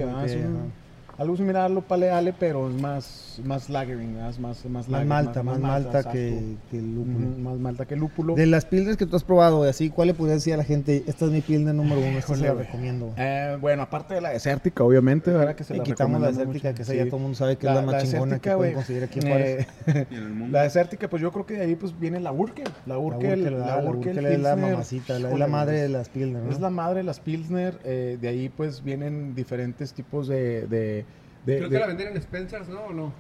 [0.05, 0.25] ¿verdad?
[0.25, 0.73] Es un-.
[1.19, 5.43] Algo similar a lo paleale, pero es más, más lagering, más, más, Más lager, malta,
[5.43, 6.13] más, malta exacto.
[6.13, 7.29] que, que el lúpulo.
[7.41, 8.35] Más malta que lúpulo.
[8.35, 11.03] De las pilsners que tú has probado, así, ¿cuál le podrías decir a la gente?
[11.07, 13.13] Esta es mi pilsner número uno, esta se la recomiendo.
[13.17, 15.55] Eh, bueno, aparte de la desértica, obviamente, ¿verdad?
[15.57, 16.77] Que se Y la quitamos la desértica, mucho.
[16.77, 16.99] que esa Sí.
[16.99, 19.27] ya todo el mundo sabe que es la más chingona que pueden conseguir aquí en
[19.27, 19.67] Juárez.
[19.87, 20.57] eh, Y en el mundo.
[20.57, 22.69] la desértica, pues yo creo que de ahí pues viene la Urkel.
[22.87, 25.81] La La Urkel, la, la, la Urkel Urkel es la mamacita, la, es la madre
[25.83, 26.51] de las pilsner, ¿no?
[26.51, 27.79] Es la madre de las Pilsner.
[27.85, 31.05] eh, de ahí pues vienen diferentes tipos de...
[31.49, 32.81] de, Creo de- que la venden en Spencer's, ¿no?
[32.83, 33.13] ¿O no?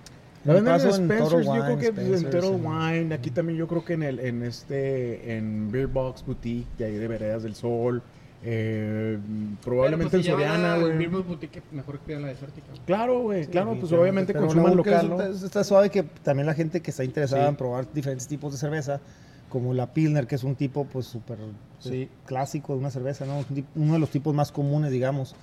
[0.44, 2.66] la venden en Spencer's, yo creo Wine, que en Spencer's, Total en-
[3.02, 3.14] Wine.
[3.14, 6.94] Aquí también yo creo que en el en este en Beer Box Boutique, de ahí
[6.94, 8.02] de Veredas del Sol.
[8.44, 9.18] eh,
[9.64, 11.06] probablemente pues, si en Soriana, güey.
[11.08, 12.68] Boutique, mejor que pidan la desértica.
[12.86, 15.20] Claro, güey, claro, pues obviamente consuman local, ¿no?
[15.20, 17.48] Está, está suave que también la gente que está interesada Sí.
[17.48, 19.00] en probar diferentes tipos de cerveza,
[19.48, 22.08] como la Pilsner, que es un tipo pues súper pues, Sí.
[22.26, 23.44] clásico de una cerveza, ¿no?
[23.74, 25.34] Uno de los tipos más comunes, digamos.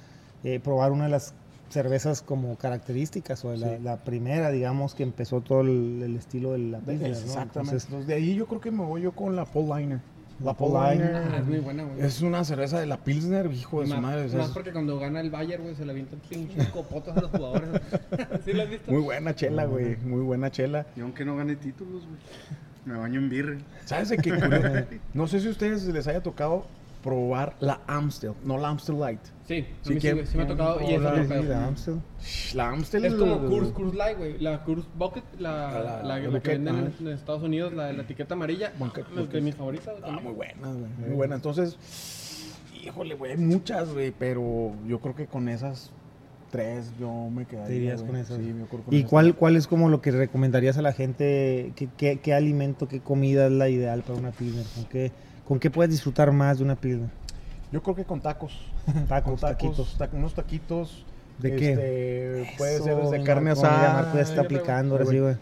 [0.45, 1.33] Eh, probar una de las
[1.69, 3.83] cervezas como características o de la, Sí.
[3.83, 7.17] la primera, digamos, que empezó todo el, el estilo de la Pilsner, ¿no?
[7.17, 7.59] Exactamente.
[7.59, 9.99] Entonces, Entonces, de ahí yo creo que me voy yo con la Paul Liner.
[10.39, 11.31] La La Paul Liner Liner.
[11.33, 12.01] Ah, es muy buena, güey.
[12.01, 14.27] es una cerveza de la Pilsner, hijo de su madre.
[14.29, 17.21] sea, más es porque cuando gana el Bayern, güey, se le avientan pinches copotas a
[17.21, 17.69] los jugadores.
[18.45, 18.91] ¿Sí lo has visto?
[18.91, 19.95] Muy buena chela, güey.
[19.97, 20.85] Muy buena chela.
[20.95, 22.19] Y aunque no gane títulos, güey,
[22.85, 23.57] me baño en birre.
[23.85, 24.31] ¿Sabes de qué?
[25.13, 26.65] no sé si a ustedes les haya tocado
[27.05, 29.19] probar la Amstel, no la Amstel Light.
[29.47, 30.81] Sí, a Sí, mí sí, ¿quién- güey, sí me ha tocado.
[30.81, 31.43] Y es otro sí, pedo.
[31.43, 32.01] la Amstel.
[32.55, 34.39] La Amstel Es como Curse, Curse Light, güey.
[34.39, 37.85] La Curse Bucket, la, La- la, la- la, que venden en, en Estados Unidos, la
[37.85, 38.73] de la etiqueta amarilla.
[38.79, 39.93] Bucket, Ah, es de mis favoritas.
[40.03, 40.91] Ah, muy buena, güey.
[41.07, 41.35] Muy buena.
[41.35, 41.77] Entonces,
[42.83, 45.91] híjole, güey, hay muchas, güey, pero yo creo que con esas
[46.51, 47.67] tres yo me quedaría.
[47.69, 48.37] Te irías con esas.
[48.37, 49.35] Sí, yo creo con ¿Y esas cuál, tres.
[49.37, 51.71] cuál es como lo que recomendarías a la gente?
[51.75, 54.65] ¿Qué, qué, qué alimento, qué comida es la ideal para una Pilsner?
[54.73, 55.11] ¿Con qué,
[55.47, 57.09] ¿Con qué puedes disfrutar más de una Pilsner?
[57.71, 58.51] Yo creo que con tacos.
[58.85, 59.97] Tacos, Con tacos, taquitos.
[59.97, 61.05] ta- unos taquitos
[61.39, 61.71] ¿De qué?
[62.43, 63.93] Este, puede Eso, ser desde carne asada.
[63.93, 65.35] Marco ya está aplicando, ahora sí, güey.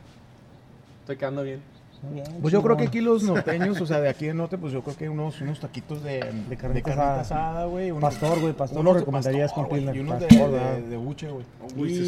[1.01, 1.61] Estoy quedando bien.
[2.41, 4.81] Pues yo creo que aquí los norteños, o sea, de aquí en norte, pues yo
[4.81, 7.65] creo que unos, unos taquitos de, de carnita asada.
[7.65, 7.91] güey.
[7.93, 9.95] Pastor, güey, pastor unos lo de recomendarías pastor, con.
[9.95, 11.45] Y unos de, Pastor, de, de buche, güey.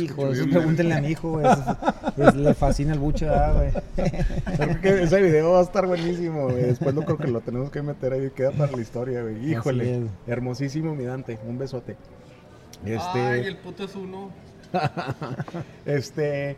[0.04, 1.46] Hijo, eso bien, pregúntenle a mi hijo, güey.
[2.36, 3.72] le fascina el buche, ¿verdad, güey.
[4.58, 6.64] Creo que ese video va a estar buenísimo, güey.
[6.64, 9.52] Después no creo que lo tenemos que meter ahí, queda para la historia, güey.
[9.52, 11.96] Híjole, hermosísimo mi Dante, un besote.
[12.86, 14.30] Este, Ay, el puto es uno.
[15.86, 16.58] este,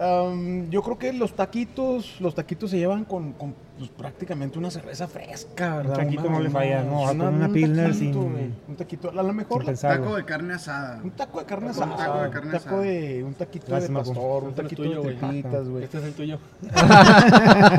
[0.00, 4.70] am, yo creo que los taquitos, los taquitos se llevan con, con, pues, prácticamente una
[4.70, 5.96] cerveza fresca, ¿verdad?
[5.96, 9.32] taquito no le falla, no, con una un taquito, sin- güey, un taquito, a lo
[9.32, 9.98] mejor pensar.
[10.00, 11.00] Taco de carne asada.
[11.02, 12.82] un taco de carne Un asada, taco de carne un taco asada.
[12.82, 14.10] de, un taquito Gracias, de Marco.
[14.10, 15.84] pastor, un Este taquito tuyo, de tripitas, güey.
[15.84, 16.38] Este es el tuyo.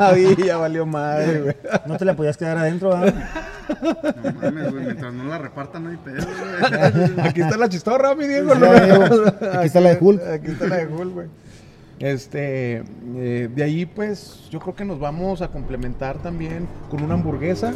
[0.00, 1.56] Ay, ya valió madre, güey.
[1.86, 3.14] No te la podías quedar adentro, ¿verdad?
[4.22, 4.84] No mames, güey.
[4.84, 7.20] Mientras no la repartan, no hay pedo, güey.
[7.28, 8.54] Aquí está la chistorra, mi Diego.
[8.54, 8.70] ¿no?
[8.72, 10.22] Aquí está la de Hulk.
[10.22, 11.26] Aquí está la de Hulk, güey.
[12.02, 12.82] Este,
[13.14, 17.72] eh, de ahí pues yo creo que nos vamos a complementar también con una hamburguesa.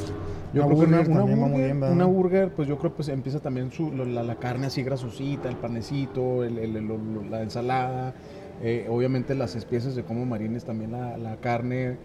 [0.53, 3.39] Yo Una creo que una, una burger, bien, una burger, pues yo creo pues empieza
[3.39, 8.15] también su, la, la carne así grasosita, el panecito, el- la ensalada,
[8.63, 11.97] eh, obviamente las especies de como marines también la, la carne,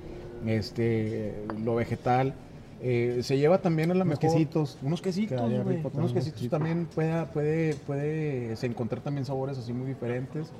[0.45, 2.33] este, lo vegetal.
[2.83, 4.77] Eh, se lleva también a la Unos mejor quesitos.
[4.83, 9.73] unos quesitos, rico también unos quesitos también puede, puede, puede se encontrar también sabores así
[9.73, 10.51] muy diferentes.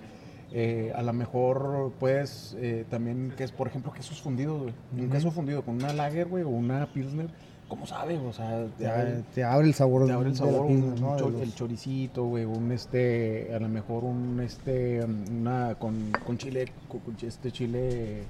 [0.53, 4.73] Eh, a lo mejor puedes eh, también, que es por ejemplo quesos fundidos, güey.
[4.93, 5.09] Un Ujú.
[5.11, 7.29] queso fundido con una lager, güey, o una pilsner,
[7.69, 8.17] ¿cómo sabe?
[8.17, 10.85] O sea, te, abre, te abre el sabor, te abre el de la sabor, pizza,
[10.85, 11.13] un- ¿no?
[11.15, 16.37] De cho- el choricito, güey, un este, a lo mejor un este, una con, con
[16.37, 18.23] chile, con, este chile,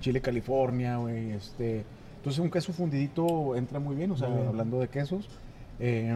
[0.00, 1.84] chile California, güey, este,
[2.16, 5.26] entonces un queso fundidito entra muy bien, o sea, hablando de quesos,
[5.80, 6.14] eh,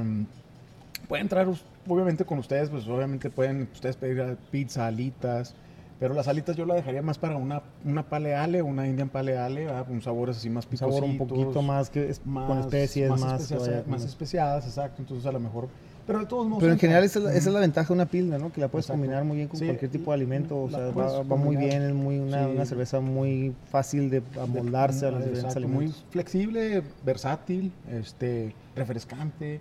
[1.09, 1.49] puede entrar,
[1.89, 5.55] obviamente con ustedes, pues obviamente pueden ustedes pedir pizza, alitas,
[5.99, 9.87] pero las alitas yo la dejaría más para una, una paleale, una Indian paleale, ¿verdad?
[9.87, 10.95] con sabores así más un picositos.
[10.95, 15.01] sabor un poquito más que es- con especies, más, más, vaya más especiadas, exacto.
[15.03, 15.69] Entonces, a lo mejor.
[16.07, 16.61] Pero de todos modos.
[16.63, 17.55] Pero en general esa es, la, esa es Ujú.
[17.55, 18.53] la ventaja de una pilna, ¿no?
[18.53, 19.01] Que la puedes Exacto.
[19.01, 20.63] combinar muy bien con Sí, cualquier tipo de alimento.
[20.63, 22.51] O sea, va, va muy bien, es muy una, Sí.
[22.53, 26.05] una cerveza muy fácil de amoldarse a los Exacto, diferentes Muy alimentos.
[26.11, 29.61] flexible, versátil, este, refrescante,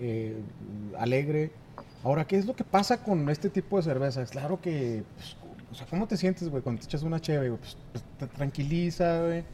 [0.00, 0.34] eh,
[0.98, 1.52] alegre.
[2.04, 4.30] Ahora, ¿qué es lo que pasa con este tipo de cervezas?
[4.30, 5.36] Claro que, pues,
[5.72, 7.58] o sea, ¿cómo te sientes, güey, cuando te echas una cheve, güey?
[7.60, 9.44] Pues, pues, te tranquiliza, güey.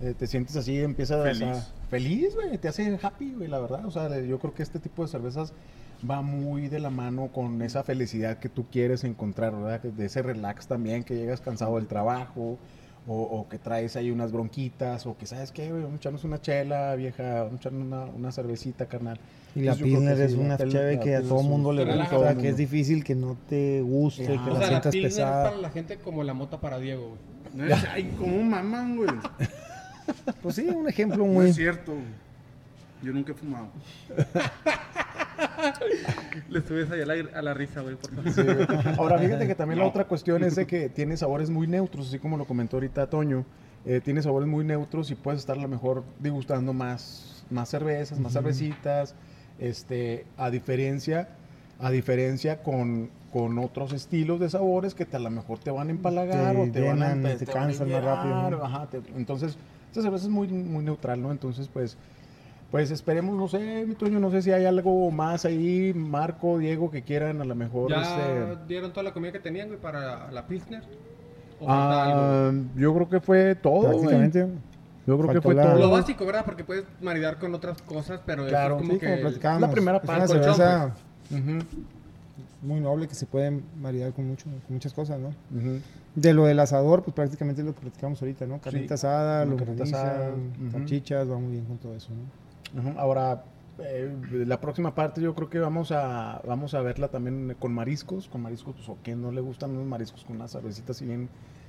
[0.00, 1.42] eh, te sientes así, empiezas Feliz.
[1.42, 1.88] a...
[1.88, 3.84] Feliz, güey, te hace happy, güey, la verdad.
[3.86, 5.52] O sea, yo creo que este tipo de cervezas
[6.08, 9.80] va muy de la mano con esa felicidad que tú quieres encontrar, ¿verdad?
[9.82, 12.58] De ese relax también, que llegas cansado del trabajo,
[13.08, 16.24] o, o que traes ahí unas bronquitas, o que sabes qué, güey, vamos a echarnos
[16.24, 19.18] una chela vieja, vamos a echarnos una, una cervecita, carnal.
[19.56, 22.48] Y la Pilsner es sí, una Pilsner que a todo un- mundo le gusta, que
[22.50, 25.44] es difícil que no te guste, que O la sea, la sientas Pilsner es pesada.
[25.44, 27.16] para la gente como la mota para Diego,
[27.54, 27.72] güey.
[27.90, 29.10] Ay, ¿cómo maman, güey?
[30.40, 31.48] Pues sí, un ejemplo No muy...
[31.48, 31.92] es cierto.
[33.02, 33.66] Yo nunca he fumado.
[36.48, 38.32] Le subes ahí a la, a la risa, güey, por favor.
[38.32, 38.94] Sí, güey.
[38.98, 42.18] Ahora, fíjate que también la otra cuestión es de que tiene sabores muy neutros, así
[42.18, 43.44] como lo comentó ahorita Toño.
[43.84, 48.18] eh, tiene sabores muy neutros y puedes estar a lo mejor degustando más, más cervezas,
[48.18, 49.14] más cervecitas.
[49.58, 51.28] Este, a diferencia,
[51.80, 55.88] a diferencia con, con otros estilos de sabores que te, a lo mejor te van
[55.88, 58.64] a empalagar Te o te van a te a cansan más rápido, ¿no?
[58.64, 59.56] ajá, te- entonces,
[59.88, 61.32] esta cerveza es muy, muy neutral, ¿no?
[61.32, 61.96] Entonces, pues,
[62.70, 66.90] pues esperemos, no sé, mi Toño, no sé si hay algo más ahí, Marco, Diego,
[66.90, 67.90] que quieran a lo mejor.
[67.90, 70.82] ¿Ya este, dieron toda la comida que tenían, güey, para la Pilsner?
[71.60, 72.20] ¿O falta algo?
[72.20, 73.92] Ah, yo creo que fue todo.
[73.98, 74.30] güey.
[75.06, 75.78] Yo creo que fue la- todo.
[75.78, 76.44] Lo básico, ¿verdad?
[76.44, 79.06] Porque puedes maridar con otras cosas, pero Claro, es como Sí, que...
[79.06, 79.68] como platicábamos.
[79.68, 80.94] la primera es parte, una colchón, cerveza
[81.30, 81.66] Ujú,
[82.62, 85.28] muy noble que se puede maridar con, mucho, con muchas cosas, ¿no?
[85.28, 85.80] ujú.
[86.14, 88.60] De lo del asador, pues prácticamente es lo que platicamos ahorita, ¿no?
[88.60, 90.34] Carnita asada, una lo carnita asada,
[90.72, 92.08] salchichas, va muy bien con todo eso,
[92.74, 92.98] ¿no?
[92.98, 93.44] Ahora,
[93.78, 94.16] eh,
[94.46, 98.40] la próxima parte yo creo que vamos a vamos a verla también con mariscos, con
[98.42, 101.28] mariscos, pues, o que no le gustan unos mariscos con una cervecita así bien,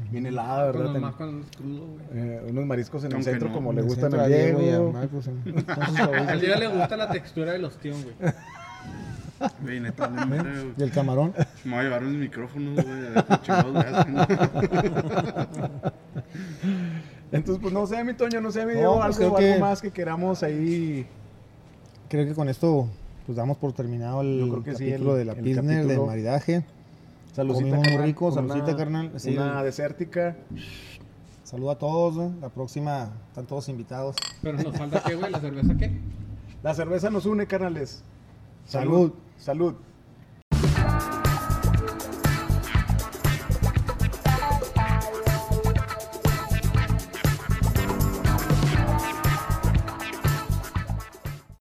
[0.10, 0.84] bien helada, Con ¿verdad?
[0.86, 2.06] los Ten- más cuando es crudo, güey.
[2.14, 3.56] eh, unos mariscos en el centro no.
[3.56, 4.92] como le gustan a a Diego y a Diego.
[4.94, 5.54] Marcos, en- con
[5.86, 6.28] sus favoritos.
[6.30, 8.16] Al Diego le gusta la textura del ostión, güey.
[9.62, 10.74] Güey, neta, no me creo.
[10.78, 11.32] Y el camarón.
[11.64, 12.86] Me voy a llevar unos micrófonos, güey.
[13.44, 13.52] Qué.
[17.32, 19.54] Entonces, pues no sé, mi Toño, no sé, mi No, Diego, pues, algo, creo algo
[19.56, 21.06] que- más que queramos ahí.
[22.10, 22.88] Creo que con esto
[23.26, 26.02] pues damos por terminado el Yo creo que sí, capítulo el- de la Pilsner, del
[26.02, 26.66] maridaje.
[27.34, 29.12] Saludcita, Comimos muy rico, saludcita, una- carnal.
[29.18, 29.34] Sí.
[29.36, 30.38] Una desértica.
[31.44, 32.34] Saludo a todos, ¿no?
[32.42, 34.16] la próxima están todos invitados.
[34.42, 35.92] Pero nos falta qué, güey, la cerveza qué.
[36.64, 38.04] La cerveza nos une, carnales.
[38.66, 39.14] Salud.
[39.38, 39.76] Salud.